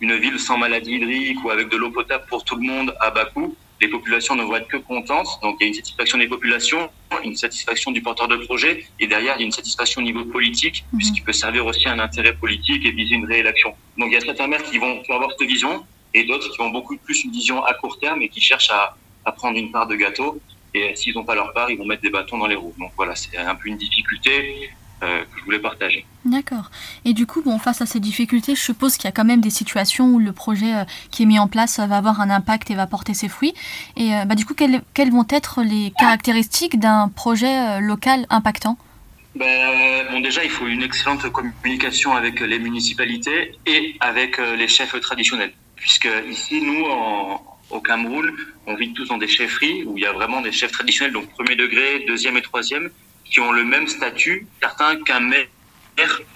une 0.00 0.16
ville 0.16 0.38
sans 0.38 0.58
maladie 0.58 0.94
hydrique 0.94 1.42
ou 1.44 1.50
avec 1.50 1.68
de 1.68 1.76
l'eau 1.76 1.90
potable 1.90 2.24
pour 2.28 2.44
tout 2.44 2.56
le 2.56 2.66
monde 2.66 2.94
à 3.00 3.10
bas 3.10 3.26
coût, 3.26 3.56
les 3.80 3.88
populations 3.88 4.34
ne 4.34 4.42
vont 4.42 4.56
être 4.56 4.68
que 4.68 4.76
contentes. 4.76 5.28
Donc 5.42 5.56
il 5.60 5.64
y 5.64 5.66
a 5.66 5.68
une 5.68 5.74
satisfaction 5.74 6.18
des 6.18 6.26
populations, 6.26 6.90
une 7.24 7.36
satisfaction 7.36 7.90
du 7.90 8.02
porteur 8.02 8.28
de 8.28 8.36
projet, 8.36 8.84
et 9.00 9.06
derrière 9.06 9.34
il 9.36 9.40
y 9.40 9.42
a 9.42 9.46
une 9.46 9.52
satisfaction 9.52 10.00
au 10.00 10.04
niveau 10.04 10.24
politique, 10.24 10.84
mhm. 10.92 10.98
puisqu'il 10.98 11.22
peut 11.22 11.32
servir 11.32 11.66
aussi 11.66 11.88
à 11.88 11.92
un 11.92 11.98
intérêt 11.98 12.34
politique 12.34 12.84
et 12.84 12.90
viser 12.90 13.14
une 13.14 13.26
réélection. 13.26 13.74
Donc 13.96 14.08
il 14.10 14.14
y 14.14 14.16
a 14.16 14.20
certains 14.20 14.46
maires 14.46 14.62
qui 14.62 14.78
vont 14.78 15.02
avoir 15.10 15.30
cette 15.38 15.48
vision, 15.48 15.84
et 16.14 16.24
d'autres 16.24 16.50
qui 16.50 16.60
ont 16.60 16.70
beaucoup 16.70 16.96
plus 16.96 17.24
une 17.24 17.32
vision 17.32 17.64
à 17.64 17.74
court 17.74 17.98
terme 17.98 18.22
et 18.22 18.28
qui 18.28 18.40
cherchent 18.40 18.70
à, 18.70 18.96
à 19.24 19.32
prendre 19.32 19.58
une 19.58 19.70
part 19.70 19.86
de 19.86 19.94
gâteau. 19.94 20.40
Et 20.74 20.94
s'ils 20.96 21.14
n'ont 21.14 21.24
pas 21.24 21.34
leur 21.34 21.52
part, 21.52 21.70
ils 21.70 21.78
vont 21.78 21.86
mettre 21.86 22.02
des 22.02 22.10
bâtons 22.10 22.38
dans 22.38 22.46
les 22.46 22.54
roues. 22.54 22.74
Donc 22.78 22.92
voilà, 22.96 23.14
c'est 23.14 23.36
un 23.36 23.54
peu 23.54 23.68
une 23.68 23.76
difficulté 23.76 24.70
euh, 25.02 25.22
que 25.22 25.38
je 25.38 25.44
voulais 25.44 25.60
partager. 25.60 26.04
D'accord. 26.24 26.70
Et 27.04 27.12
du 27.12 27.24
coup, 27.24 27.40
bon, 27.42 27.58
face 27.58 27.80
à 27.80 27.86
ces 27.86 28.00
difficultés, 28.00 28.54
je 28.54 28.60
suppose 28.60 28.96
qu'il 28.96 29.04
y 29.04 29.08
a 29.08 29.12
quand 29.12 29.24
même 29.24 29.40
des 29.40 29.50
situations 29.50 30.06
où 30.06 30.18
le 30.18 30.32
projet 30.32 30.74
euh, 30.74 30.84
qui 31.10 31.22
est 31.22 31.26
mis 31.26 31.38
en 31.38 31.46
place 31.46 31.78
va 31.78 31.96
avoir 31.96 32.20
un 32.20 32.30
impact 32.30 32.70
et 32.70 32.74
va 32.74 32.86
porter 32.86 33.14
ses 33.14 33.28
fruits. 33.28 33.54
Et 33.96 34.14
euh, 34.14 34.24
bah, 34.24 34.34
du 34.34 34.44
coup, 34.44 34.54
quelles, 34.54 34.82
quelles, 34.94 35.12
vont 35.12 35.26
être 35.30 35.62
les 35.62 35.92
caractéristiques 35.98 36.80
d'un 36.80 37.08
projet 37.08 37.80
local 37.80 38.26
impactant? 38.28 38.76
Ben, 39.36 40.06
bon, 40.10 40.20
déjà, 40.20 40.42
il 40.42 40.50
faut 40.50 40.66
une 40.66 40.82
excellente 40.82 41.30
communication 41.30 42.16
avec 42.16 42.40
les 42.40 42.58
municipalités 42.58 43.52
et 43.66 43.94
avec 44.00 44.38
les 44.38 44.66
chefs 44.66 44.98
traditionnels. 45.00 45.52
Puisque 45.76 46.08
ici, 46.28 46.60
nous, 46.60 46.84
en, 46.86 47.40
au 47.70 47.80
Cameroun, 47.80 48.32
on 48.66 48.74
vit 48.74 48.92
tous 48.92 49.06
dans 49.06 49.18
des 49.18 49.28
chefferies 49.28 49.84
où 49.84 49.96
il 49.96 50.02
y 50.02 50.06
a 50.06 50.12
vraiment 50.12 50.40
des 50.40 50.52
chefs 50.52 50.72
traditionnels, 50.72 51.12
donc 51.12 51.28
premier 51.30 51.54
degré, 51.54 52.04
deuxième 52.06 52.36
et 52.36 52.42
troisième, 52.42 52.90
qui 53.30 53.40
ont 53.40 53.52
le 53.52 53.64
même 53.64 53.86
statut, 53.86 54.46
certains 54.60 54.96
qu'un 55.02 55.20
maire 55.20 55.46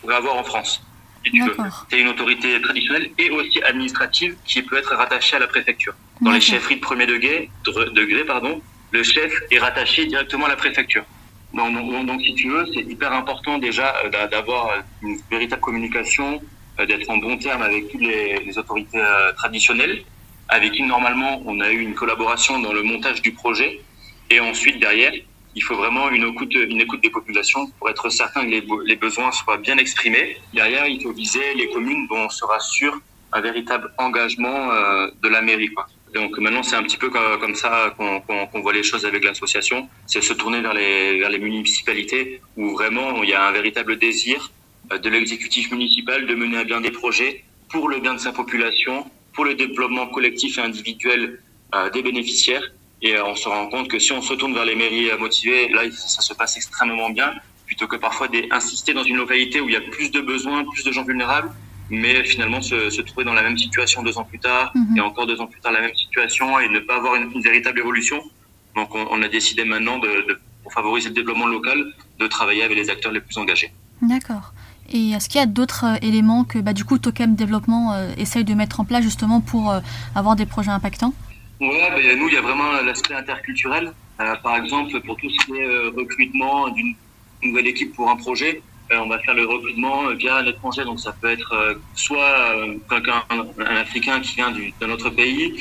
pourrait 0.00 0.16
avoir 0.16 0.36
en 0.36 0.44
France. 0.44 0.82
Si 1.24 1.30
tu 1.30 1.42
veux. 1.42 1.56
C'est 1.88 2.00
une 2.00 2.08
autorité 2.08 2.60
traditionnelle 2.60 3.10
et 3.18 3.30
aussi 3.30 3.62
administrative 3.62 4.36
qui 4.44 4.62
peut 4.62 4.76
être 4.76 4.94
rattachée 4.94 5.36
à 5.36 5.38
la 5.38 5.46
préfecture. 5.46 5.94
Dans 6.20 6.32
les 6.32 6.40
chefferies 6.40 6.76
de 6.76 6.80
premier 6.80 7.06
degré, 7.06 7.50
degré 7.64 8.24
pardon, 8.24 8.60
le 8.90 9.02
chef 9.02 9.32
est 9.50 9.58
rattaché 9.58 10.06
directement 10.06 10.46
à 10.46 10.48
la 10.48 10.56
préfecture. 10.56 11.04
Donc, 11.54 12.06
donc, 12.06 12.22
si 12.22 12.34
tu 12.34 12.48
veux, 12.48 12.66
c'est 12.72 12.80
hyper 12.80 13.12
important 13.12 13.58
déjà 13.58 13.94
euh, 14.04 14.28
d'avoir 14.28 14.82
une 15.02 15.18
véritable 15.30 15.60
communication, 15.60 16.40
euh, 16.80 16.86
d'être 16.86 17.08
en 17.10 17.18
bon 17.18 17.36
terme 17.36 17.62
avec 17.62 17.90
toutes 17.90 18.00
les, 18.00 18.58
autorités 18.58 18.98
euh, 18.98 19.32
traditionnelles 19.32 20.02
avec 20.48 20.72
qui 20.72 20.82
normalement 20.82 21.42
on 21.46 21.60
a 21.60 21.70
eu 21.70 21.80
une 21.80 21.94
collaboration 21.94 22.58
dans 22.58 22.72
le 22.72 22.82
montage 22.82 23.22
du 23.22 23.32
projet. 23.32 23.80
Et 24.30 24.40
ensuite, 24.40 24.80
derrière, 24.80 25.12
il 25.54 25.62
faut 25.62 25.76
vraiment 25.76 26.10
une 26.10 26.24
écoute, 26.28 26.54
une 26.54 26.80
écoute 26.80 27.02
des 27.02 27.10
populations 27.10 27.68
pour 27.78 27.90
être 27.90 28.08
certain 28.08 28.44
que 28.44 28.50
les, 28.86 28.96
besoins 28.96 29.32
soient 29.32 29.58
bien 29.58 29.76
exprimés. 29.76 30.36
Derrière, 30.54 30.86
il 30.86 31.02
faut 31.02 31.12
viser 31.12 31.54
les 31.54 31.68
communes 31.68 32.06
dont 32.08 32.24
on 32.26 32.28
sera 32.28 32.58
sûr 32.60 33.00
un 33.32 33.40
véritable 33.40 33.92
engagement 33.98 34.72
euh, 34.72 35.08
de 35.22 35.28
la 35.28 35.42
mairie. 35.42 35.70
Donc 36.14 36.38
maintenant, 36.38 36.62
c'est 36.62 36.76
un 36.76 36.82
petit 36.82 36.98
peu 36.98 37.08
comme, 37.10 37.54
ça 37.54 37.94
qu'on 37.96 38.60
voit 38.60 38.72
les 38.72 38.82
choses 38.82 39.06
avec 39.06 39.24
l'association. 39.24 39.88
C'est 40.06 40.22
se 40.22 40.34
tourner 40.34 40.60
vers 40.60 40.74
les, 40.74 41.18
vers 41.18 41.30
les 41.30 41.38
municipalités 41.38 42.40
où 42.56 42.70
vraiment 42.70 43.22
il 43.22 43.30
y 43.30 43.34
a 43.34 43.46
un 43.46 43.52
véritable 43.52 43.98
désir 43.98 44.50
euh, 44.92 44.98
de 44.98 45.08
l'exécutif 45.08 45.70
municipal 45.70 46.26
de 46.26 46.34
mener 46.34 46.58
à 46.58 46.64
bien 46.64 46.80
des 46.80 46.90
projets 46.90 47.44
pour 47.70 47.88
le 47.88 47.98
bien 48.00 48.14
de 48.14 48.20
sa 48.20 48.32
population 48.32 49.06
pour 49.32 49.44
le 49.44 49.54
développement 49.54 50.06
collectif 50.08 50.58
et 50.58 50.60
individuel 50.60 51.40
euh, 51.74 51.88
des 51.90 52.02
bénéficiaires. 52.02 52.70
Et 53.02 53.16
euh, 53.16 53.26
on 53.26 53.34
se 53.34 53.48
rend 53.48 53.66
compte 53.68 53.88
que 53.88 53.98
si 53.98 54.12
on 54.12 54.22
se 54.22 54.34
tourne 54.34 54.54
vers 54.54 54.64
les 54.64 54.76
mairies 54.76 55.10
motivées, 55.18 55.68
là, 55.68 55.82
ça 55.92 56.22
se 56.22 56.34
passe 56.34 56.56
extrêmement 56.56 57.10
bien, 57.10 57.32
plutôt 57.66 57.86
que 57.86 57.96
parfois 57.96 58.28
d'insister 58.28 58.94
dans 58.94 59.04
une 59.04 59.16
localité 59.16 59.60
où 59.60 59.68
il 59.68 59.72
y 59.72 59.76
a 59.76 59.80
plus 59.80 60.10
de 60.10 60.20
besoins, 60.20 60.64
plus 60.64 60.84
de 60.84 60.92
gens 60.92 61.04
vulnérables, 61.04 61.50
mais 61.90 62.22
finalement 62.24 62.62
se, 62.62 62.90
se 62.90 63.02
trouver 63.02 63.24
dans 63.24 63.34
la 63.34 63.42
même 63.42 63.58
situation 63.58 64.02
deux 64.02 64.16
ans 64.18 64.24
plus 64.24 64.38
tard, 64.38 64.72
mhm. 64.74 64.96
et 64.96 65.00
encore 65.00 65.26
deux 65.26 65.40
ans 65.40 65.46
plus 65.46 65.60
tard 65.60 65.72
la 65.72 65.80
même 65.80 65.94
situation, 65.94 66.58
et 66.60 66.68
ne 66.68 66.78
pas 66.78 66.96
avoir 66.96 67.16
une, 67.16 67.42
véritable 67.42 67.80
évolution. 67.80 68.22
Donc 68.76 68.94
on, 68.94 69.06
on, 69.10 69.22
a 69.22 69.28
décidé 69.28 69.64
maintenant, 69.64 69.98
de, 69.98 70.08
de, 70.28 70.38
pour 70.62 70.72
favoriser 70.72 71.08
le 71.08 71.14
développement 71.14 71.46
local, 71.46 71.84
de 72.18 72.26
travailler 72.26 72.62
avec 72.62 72.76
les 72.76 72.88
acteurs 72.88 73.12
les 73.12 73.20
plus 73.20 73.36
engagés. 73.36 73.72
D'accord. 74.00 74.52
Et 74.90 75.10
est-ce 75.10 75.28
qu'il 75.28 75.40
y 75.40 75.42
a 75.42 75.46
d'autres 75.46 75.84
euh, 75.84 75.96
éléments 76.02 76.44
que 76.44 76.58
bah, 76.58 76.72
du 76.72 76.84
coup 76.84 76.98
Tokem 76.98 77.34
Développement 77.34 77.92
euh, 77.92 78.12
essaye 78.18 78.44
de 78.44 78.54
mettre 78.54 78.80
en 78.80 78.84
place 78.84 79.02
justement 79.02 79.40
pour 79.40 79.70
euh, 79.70 79.80
avoir 80.14 80.36
des 80.36 80.46
projets 80.46 80.70
impactants? 80.70 81.14
Oui, 81.62 81.78
bah, 81.78 82.16
nous, 82.16 82.28
il 82.28 82.34
y 82.34 82.36
a 82.36 82.40
vraiment 82.40 82.72
l'aspect 82.82 83.14
interculturel. 83.14 83.92
par 84.42 84.56
exemple, 84.56 85.00
pour 85.02 85.16
tout 85.16 85.30
ce 85.30 85.46
qui 85.46 85.52
est 85.52 85.86
recrutement 85.96 86.68
d'une 86.70 86.94
nouvelle 87.42 87.68
équipe 87.68 87.94
pour 87.94 88.10
un 88.10 88.16
projet, 88.16 88.62
on 88.90 89.06
va 89.06 89.18
faire 89.20 89.34
le 89.34 89.46
recrutement 89.46 90.08
via 90.14 90.38
un 90.38 90.46
étranger. 90.46 90.84
Donc 90.84 90.98
ça 90.98 91.12
peut 91.12 91.30
être 91.30 91.80
soit 91.94 92.52
un 93.30 93.76
Africain 93.76 94.20
qui 94.20 94.34
vient 94.34 94.52
d'un 94.80 94.90
autre 94.90 95.10
pays, 95.10 95.56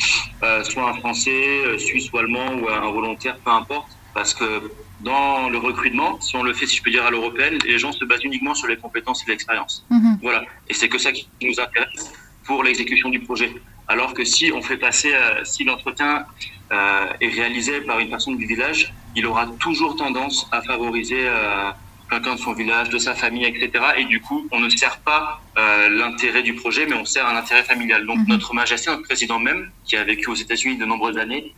soit 0.63 0.89
un 0.89 0.93
Français, 0.95 1.77
Suisse 1.77 2.11
ou 2.11 2.17
Allemand 2.17 2.49
ou 2.59 2.67
un 2.67 2.91
volontaire, 2.91 3.37
peu 3.45 3.51
importe. 3.51 3.91
Parce 4.13 4.33
que 4.33 4.71
dans 5.01 5.49
le 5.49 5.57
recrutement, 5.59 6.19
si 6.19 6.35
on 6.35 6.43
le 6.43 6.53
fait, 6.53 6.65
si 6.65 6.77
je 6.77 6.83
peux 6.83 6.91
dire, 6.91 7.05
à 7.05 7.11
l'européenne, 7.11 7.57
les 7.63 7.77
gens 7.77 7.91
se 7.91 8.03
basent 8.05 8.23
uniquement 8.23 8.55
sur 8.55 8.67
les 8.67 8.77
compétences 8.77 9.23
et 9.25 9.31
l'expérience. 9.31 9.85
Mhm. 9.89 10.17
Voilà. 10.21 10.43
Et 10.67 10.73
c'est 10.73 10.89
que 10.89 10.97
ça 10.97 11.11
qui 11.11 11.29
nous 11.43 11.59
intéresse 11.59 12.11
pour 12.45 12.63
l'exécution 12.63 13.09
du 13.09 13.19
projet. 13.19 13.53
Alors 13.91 14.13
que 14.13 14.23
si 14.23 14.53
on 14.53 14.61
fait 14.61 14.77
passer, 14.77 15.11
euh, 15.13 15.43
si 15.43 15.65
l'entretien 15.65 16.25
euh, 16.71 17.05
est 17.19 17.27
réalisé 17.27 17.81
par 17.81 17.99
une 17.99 18.09
personne 18.09 18.37
du 18.37 18.45
village, 18.45 18.93
il 19.17 19.25
aura 19.25 19.45
toujours 19.59 19.97
tendance 19.97 20.47
à 20.53 20.61
favoriser 20.61 21.23
euh, 21.27 21.69
quelqu'un 22.09 22.35
de 22.35 22.39
son 22.39 22.53
village, 22.53 22.87
de 22.87 22.97
sa 22.97 23.13
famille, 23.15 23.43
etc. 23.43 23.69
Et 23.97 24.05
du 24.05 24.21
coup, 24.21 24.47
on 24.53 24.59
ne 24.61 24.69
sert 24.69 24.99
pas 24.99 25.41
euh, 25.57 25.89
l'intérêt 25.89 26.41
du 26.41 26.53
projet, 26.55 26.85
mais 26.85 26.95
on 26.95 27.03
sert 27.03 27.27
un 27.27 27.35
intérêt 27.35 27.63
familial. 27.63 28.05
Donc, 28.05 28.19
mhm. 28.19 28.27
notre 28.29 28.53
majesté, 28.53 28.89
notre 28.89 29.03
président 29.03 29.39
même, 29.39 29.69
qui 29.83 29.97
a 29.97 30.05
vécu 30.05 30.29
aux 30.29 30.39
États-Unis 30.45 30.77
de 30.77 30.85
nombreuses 30.85 31.17
années, 31.17 31.53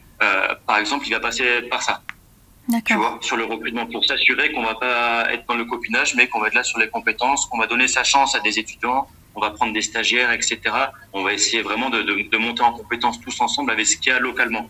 par 0.65 0.78
exemple, 0.78 1.06
il 1.06 1.12
va 1.12 1.19
passer 1.19 1.63
par 1.69 1.82
ça 1.82 2.02
tu 2.86 2.93
vois, 2.93 3.19
sur 3.22 3.36
le 3.36 3.43
recrutement 3.43 3.86
pour 3.86 4.06
s'assurer 4.06 4.54
qu'on 4.54 4.63
va 4.63 4.76
pas 4.76 5.32
être 5.34 5.46
dans 5.48 5.56
le 5.56 5.65
copinage, 5.65 6.15
mais 6.15 6.28
qu'on 6.28 6.39
va 6.39 6.48
être 6.48 6.54
là 6.54 6.63
sur 6.63 6.80
les 6.80 6.88
compétences, 6.88 7.46
qu'on 7.48 7.58
va 7.58 7.67
donner 7.67 7.89
sa 7.89 8.04
chance 8.04 8.36
à 8.36 8.39
des 8.39 8.58
étudiants, 8.58 9.06
on 9.36 9.41
va 9.41 9.52
prendre 9.52 9.74
des 9.74 9.82
stagiaires, 9.82 10.32
etc. 10.32 10.60
On 11.13 11.24
va 11.24 11.34
essayer 11.34 11.62
vraiment 11.62 11.89
de, 11.89 12.02
de, 12.04 12.38
monter 12.38 12.62
en 12.63 12.72
compétences 12.74 13.19
tous 13.19 13.39
ensemble 13.41 13.72
avec 13.72 13.86
ce 13.86 13.98
qu'il 13.98 14.12
y 14.12 14.15
a 14.15 14.19
localement, 14.19 14.69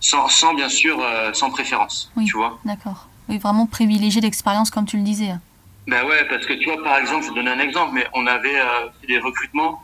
sans, 0.00 0.28
sans 0.28 0.54
bien 0.54 0.68
sûr, 0.68 0.98
euh, 1.00 1.32
sans 1.32 1.50
préférence, 1.50 2.10
oui, 2.16 2.24
tu 2.26 2.36
vois. 2.36 2.58
D'accord. 2.64 3.08
Oui, 3.28 3.38
vraiment 3.38 3.66
privilégier 3.66 4.20
l'expérience 4.20 4.70
comme 4.70 4.86
tu 4.86 4.96
le 4.96 5.02
disais. 5.02 5.34
Ben 5.86 6.04
ouais, 6.06 6.24
parce 6.28 6.46
que 6.46 6.52
tu 6.54 6.64
vois, 6.70 6.82
par 6.82 6.98
exemple, 6.98 7.24
je 7.24 7.28
vais 7.30 7.34
donner 7.36 7.50
un 7.50 7.58
exemple, 7.60 7.92
mais 7.94 8.06
on 8.14 8.26
avait 8.26 8.58
euh, 8.58 8.88
fait 9.00 9.06
des 9.06 9.18
recrutements 9.18 9.82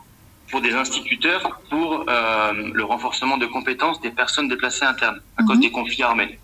pour 0.49 0.61
des 0.61 0.73
instituteurs 0.73 1.61
pour 1.69 2.05
euh, 2.09 2.53
le 2.73 2.83
renforcement 2.83 3.37
de 3.37 3.45
compétences 3.45 4.01
des 4.01 4.11
personnes 4.11 4.47
déplacées 4.47 4.85
internes 4.85 5.21
à 5.37 5.43
cause 5.43 5.57
Mhm. 5.57 5.61
des 5.61 5.71
conflits 5.71 6.03
armés. 6.03 6.39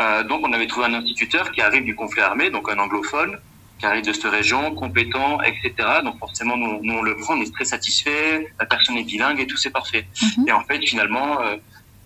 Euh, 0.00 0.22
donc 0.24 0.40
on 0.46 0.52
avait 0.52 0.66
trouvé 0.66 0.86
un 0.86 0.94
instituteur 0.94 1.50
qui 1.52 1.60
arrive 1.62 1.84
du 1.84 1.94
conflit 1.94 2.20
armé, 2.22 2.50
donc 2.50 2.68
un 2.70 2.78
anglophone, 2.78 3.38
qui 3.78 3.86
arrive 3.86 4.04
de 4.04 4.12
cette 4.12 4.24
région, 4.24 4.74
compétent, 4.74 5.40
etc. 5.42 5.72
Donc 6.04 6.18
forcément, 6.18 6.56
nous, 6.56 6.80
nous 6.82 6.94
on 6.94 7.02
le 7.02 7.16
prend, 7.16 7.34
on 7.36 7.40
est 7.40 7.52
très 7.52 7.64
satisfait, 7.64 8.46
la 8.58 8.66
personne 8.66 8.96
est 8.96 9.04
bilingue 9.04 9.40
et 9.40 9.46
tout, 9.46 9.56
c'est 9.56 9.70
parfait. 9.70 10.06
Mhm. 10.38 10.48
Et 10.48 10.52
en 10.52 10.64
fait, 10.64 10.80
finalement, 10.86 11.40
euh, 11.40 11.56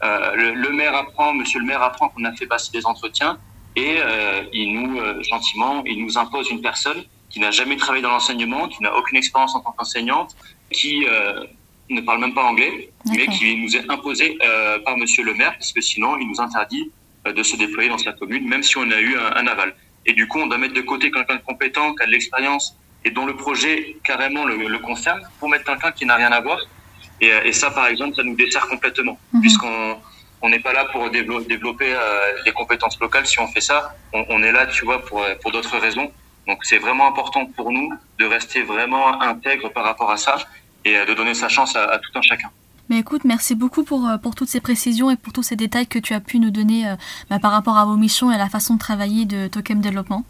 euh, 0.02 0.34
le, 0.34 0.54
le 0.54 0.70
maire 0.70 0.94
apprend, 0.94 1.32
monsieur 1.34 1.60
le 1.60 1.66
maire 1.66 1.82
apprend 1.82 2.08
qu'on 2.08 2.24
a 2.24 2.32
fait 2.34 2.46
passer 2.46 2.70
des 2.72 2.86
entretiens 2.86 3.38
et 3.76 3.96
euh, 3.98 4.42
il 4.52 4.74
nous, 4.74 4.98
gentiment, 5.22 5.84
il 5.86 6.04
nous 6.04 6.18
impose 6.18 6.50
une 6.50 6.60
personne 6.60 7.04
qui 7.28 7.38
n'a 7.38 7.52
jamais 7.52 7.76
travaillé 7.76 8.02
dans 8.02 8.10
l'enseignement, 8.10 8.66
qui 8.66 8.82
n'a 8.82 8.96
aucune 8.96 9.18
expérience 9.18 9.54
en 9.54 9.60
tant 9.60 9.70
qu'enseignante, 9.70 10.34
qui 10.72 11.06
ne 11.88 12.00
parle 12.00 12.20
même 12.20 12.34
pas 12.34 12.44
anglais, 12.44 12.90
mais 13.06 13.26
qui 13.28 13.56
nous 13.56 13.76
est 13.76 13.88
imposé 13.90 14.38
euh, 14.44 14.78
par 14.80 14.96
monsieur 14.96 15.24
le 15.24 15.34
maire, 15.34 15.52
parce 15.52 15.72
que 15.72 15.80
sinon, 15.80 16.16
il 16.18 16.28
nous 16.28 16.40
interdit 16.40 16.90
de 17.24 17.42
se 17.42 17.56
déployer 17.56 17.88
dans 17.88 17.98
sa 17.98 18.12
commune, 18.12 18.48
même 18.48 18.62
si 18.62 18.76
on 18.78 18.90
a 18.90 18.98
eu 18.98 19.16
un, 19.16 19.36
un 19.36 19.46
aval. 19.46 19.74
Et 20.06 20.12
du 20.12 20.26
coup, 20.28 20.40
on 20.40 20.46
doit 20.46 20.58
mettre 20.58 20.74
de 20.74 20.80
côté 20.80 21.10
quelqu'un 21.10 21.36
de 21.36 21.42
compétent, 21.42 21.94
qui 21.94 22.02
a 22.02 22.06
de 22.06 22.10
l'expérience 22.12 22.74
et 23.04 23.10
dont 23.10 23.26
le 23.26 23.36
projet 23.36 23.96
carrément 24.04 24.44
le, 24.44 24.56
le 24.56 24.78
concerne, 24.78 25.20
pour 25.38 25.48
mettre 25.48 25.64
quelqu'un 25.64 25.92
qui 25.92 26.04
n'a 26.06 26.16
rien 26.16 26.32
à 26.32 26.40
voir. 26.40 26.58
Et, 27.20 27.32
euh, 27.32 27.42
et 27.44 27.52
ça, 27.52 27.70
par 27.70 27.86
exemple, 27.86 28.14
ça 28.16 28.22
nous 28.22 28.34
dessert 28.36 28.66
complètement, 28.68 29.18
Mhm. 29.32 29.40
puisqu'on 29.40 30.00
on 30.42 30.48
n'est 30.48 30.58
pas 30.60 30.72
là 30.72 30.86
pour 30.86 31.10
dévelop- 31.10 31.46
développer 31.46 31.92
euh, 31.94 32.42
des 32.46 32.52
compétences 32.52 32.98
locales. 32.98 33.26
Si 33.26 33.38
on 33.40 33.46
fait 33.48 33.60
ça, 33.60 33.94
on, 34.14 34.24
on 34.30 34.42
est 34.42 34.52
là, 34.52 34.66
tu 34.66 34.84
vois, 34.86 35.04
pour, 35.04 35.22
euh, 35.22 35.34
pour 35.42 35.50
d'autres 35.52 35.76
raisons. 35.78 36.10
Donc, 36.48 36.64
c'est 36.64 36.78
vraiment 36.78 37.06
important 37.06 37.44
pour 37.44 37.70
nous 37.72 37.92
de 38.18 38.24
rester 38.24 38.62
vraiment 38.62 39.20
intègre 39.20 39.68
par 39.68 39.84
rapport 39.84 40.10
à 40.10 40.16
ça 40.16 40.38
et 40.86 40.96
euh, 40.96 41.04
de 41.04 41.12
donner 41.12 41.34
sa 41.34 41.48
chance 41.50 41.76
à, 41.76 41.84
à 41.84 41.98
tout 41.98 42.10
un 42.14 42.22
chacun. 42.22 42.50
Mais 42.90 42.98
écoute, 42.98 43.22
merci 43.24 43.54
beaucoup 43.54 43.84
pour, 43.84 44.04
euh, 44.08 44.16
pour 44.16 44.34
toutes 44.34 44.48
ces 44.48 44.60
précisions 44.60 45.12
et 45.12 45.16
pour 45.16 45.32
tous 45.32 45.44
ces 45.44 45.54
détails 45.54 45.86
que 45.86 46.00
tu 46.00 46.12
as 46.12 46.18
pu 46.18 46.40
nous 46.40 46.50
donner 46.50 46.88
euh, 46.88 46.96
bah, 47.30 47.38
par 47.38 47.52
rapport 47.52 47.78
à 47.78 47.84
vos 47.84 47.94
missions 47.94 48.32
et 48.32 48.34
à 48.34 48.38
la 48.38 48.48
façon 48.48 48.74
de 48.74 48.80
travailler 48.80 49.26
de 49.26 49.46
Tokem 49.46 49.80
Développement. 49.80 50.24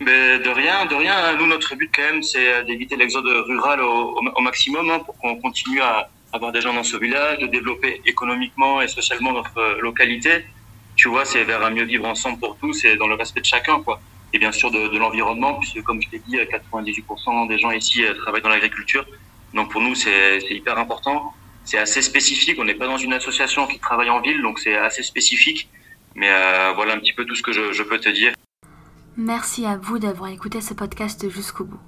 De 0.00 0.50
rien, 0.50 0.84
de 0.84 0.94
rien. 0.94 1.34
Nous, 1.38 1.46
notre 1.46 1.74
but 1.74 1.90
quand 1.94 2.02
même, 2.02 2.22
c'est 2.22 2.52
euh, 2.52 2.64
d'éviter 2.64 2.96
l'exode 2.96 3.24
rural 3.24 3.80
au, 3.80 4.40
maximum 4.42 4.90
hein, 4.90 4.98
pour 4.98 5.16
qu'on 5.16 5.36
continue 5.36 5.80
à 5.80 6.10
avoir 6.34 6.52
des 6.52 6.60
gens 6.60 6.74
dans 6.74 6.82
ce 6.82 6.98
village, 6.98 7.38
de 7.38 7.46
développer 7.46 8.02
économiquement 8.04 8.82
et 8.82 8.88
socialement 8.88 9.32
notre 9.32 9.80
localité. 9.80 10.44
Tu 10.96 11.08
vois, 11.08 11.24
c'est 11.24 11.44
vers 11.44 11.64
un 11.64 11.70
mieux 11.70 11.84
vivre 11.84 12.06
ensemble 12.06 12.38
pour 12.38 12.58
tous 12.58 12.84
et 12.84 12.96
dans 12.96 13.06
le 13.06 13.14
respect 13.14 13.40
de 13.40 13.46
chacun, 13.46 13.80
quoi. 13.80 14.02
Et 14.34 14.38
bien 14.38 14.52
sûr 14.52 14.70
de, 14.70 14.88
de 14.88 14.98
l'environnement, 14.98 15.54
puisque 15.54 15.82
comme 15.82 16.02
je 16.02 16.10
t'ai 16.10 16.18
dit, 16.18 16.36
euh, 16.36 16.44
98% 16.44 17.48
des 17.48 17.58
gens 17.58 17.70
ici 17.70 18.02
travaillent 18.22 18.42
dans 18.42 18.50
l'agriculture. 18.50 19.06
Donc 19.54 19.70
pour 19.70 19.80
nous, 19.80 19.94
c'est 19.94 20.40
hyper 20.50 20.76
important. 20.78 21.32
C'est 21.64 21.78
assez 21.78 22.02
spécifique. 22.02 22.58
On 22.58 22.64
n'est 22.64 22.74
pas 22.74 22.86
dans 22.86 22.96
une 22.96 23.12
association 23.12 23.66
qui 23.66 23.78
travaille 23.78 24.10
en 24.10 24.20
ville, 24.20 24.42
donc 24.42 24.58
c'est 24.58 24.76
assez 24.76 25.02
spécifique. 25.02 25.68
Mais 26.14 26.30
euh, 26.30 26.72
voilà 26.74 26.94
un 26.94 26.98
petit 26.98 27.12
peu 27.12 27.24
tout 27.24 27.34
ce 27.34 27.42
que 27.42 27.52
je, 27.52 27.82
peux 27.82 27.98
te 27.98 28.08
dire. 28.08 28.32
Merci 29.16 29.66
à 29.66 29.76
vous 29.76 29.98
d'avoir 29.98 30.30
écouté 30.30 30.60
ce 30.60 30.74
podcast 30.74 31.28
jusqu'au 31.30 31.64
bout. 31.64 31.80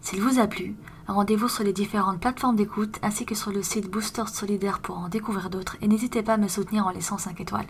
S'il 0.00 0.20
vous 0.20 0.38
a 0.38 0.46
plu, 0.46 0.76
rendez-vous 1.08 1.48
sur 1.48 1.64
les 1.64 1.72
différentes 1.72 2.20
plateformes 2.20 2.56
d'écoute 2.56 2.98
ainsi 3.02 3.26
que 3.26 3.34
sur 3.34 3.50
le 3.50 3.62
site 3.62 3.90
Booster 3.90 4.24
Solidaire 4.32 4.80
pour 4.80 4.98
en 4.98 5.08
découvrir 5.08 5.50
d'autres 5.50 5.76
et 5.82 5.88
n'hésitez 5.88 6.22
pas 6.22 6.34
à 6.34 6.38
me 6.38 6.48
soutenir 6.48 6.86
en 6.86 6.90
laissant 6.90 7.18
5 7.18 7.40
étoiles. 7.40 7.66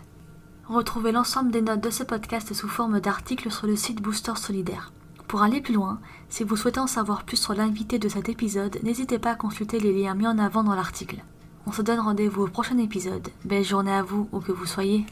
Retrouvez 0.67 1.11
l'ensemble 1.11 1.51
des 1.51 1.61
notes 1.61 1.81
de 1.81 1.89
ce 1.89 2.03
podcast 2.03 2.53
sous 2.53 2.67
forme 2.67 2.99
d'articles 2.99 3.51
sur 3.51 3.67
le 3.67 3.75
site 3.75 4.01
Booster 4.01 4.35
Solidaire. 4.35 4.91
Pour 5.27 5.41
aller 5.41 5.61
plus 5.61 5.73
loin, 5.73 5.99
si 6.29 6.43
vous 6.43 6.55
souhaitez 6.55 6.79
en 6.79 6.87
savoir 6.87 7.23
plus 7.23 7.37
sur 7.37 7.53
l'invité 7.53 7.99
de 7.99 8.09
cet 8.09 8.29
épisode, 8.29 8.77
n'hésitez 8.83 9.19
pas 9.19 9.31
à 9.31 9.35
consulter 9.35 9.79
les 9.79 9.93
liens 9.93 10.13
mis 10.13 10.27
en 10.27 10.37
avant 10.37 10.63
dans 10.63 10.75
l'article. 10.75 11.23
On 11.67 11.73
se 11.73 11.81
donne 11.81 11.99
rendez-vous 11.99 12.43
au 12.43 12.47
prochain 12.47 12.77
épisode. 12.77 13.27
Belle 13.43 13.65
journée 13.65 13.91
à 13.91 14.01
vous 14.01 14.29
où 14.31 14.39
que 14.39 14.53
vous 14.53 14.65
soyez. 14.65 15.05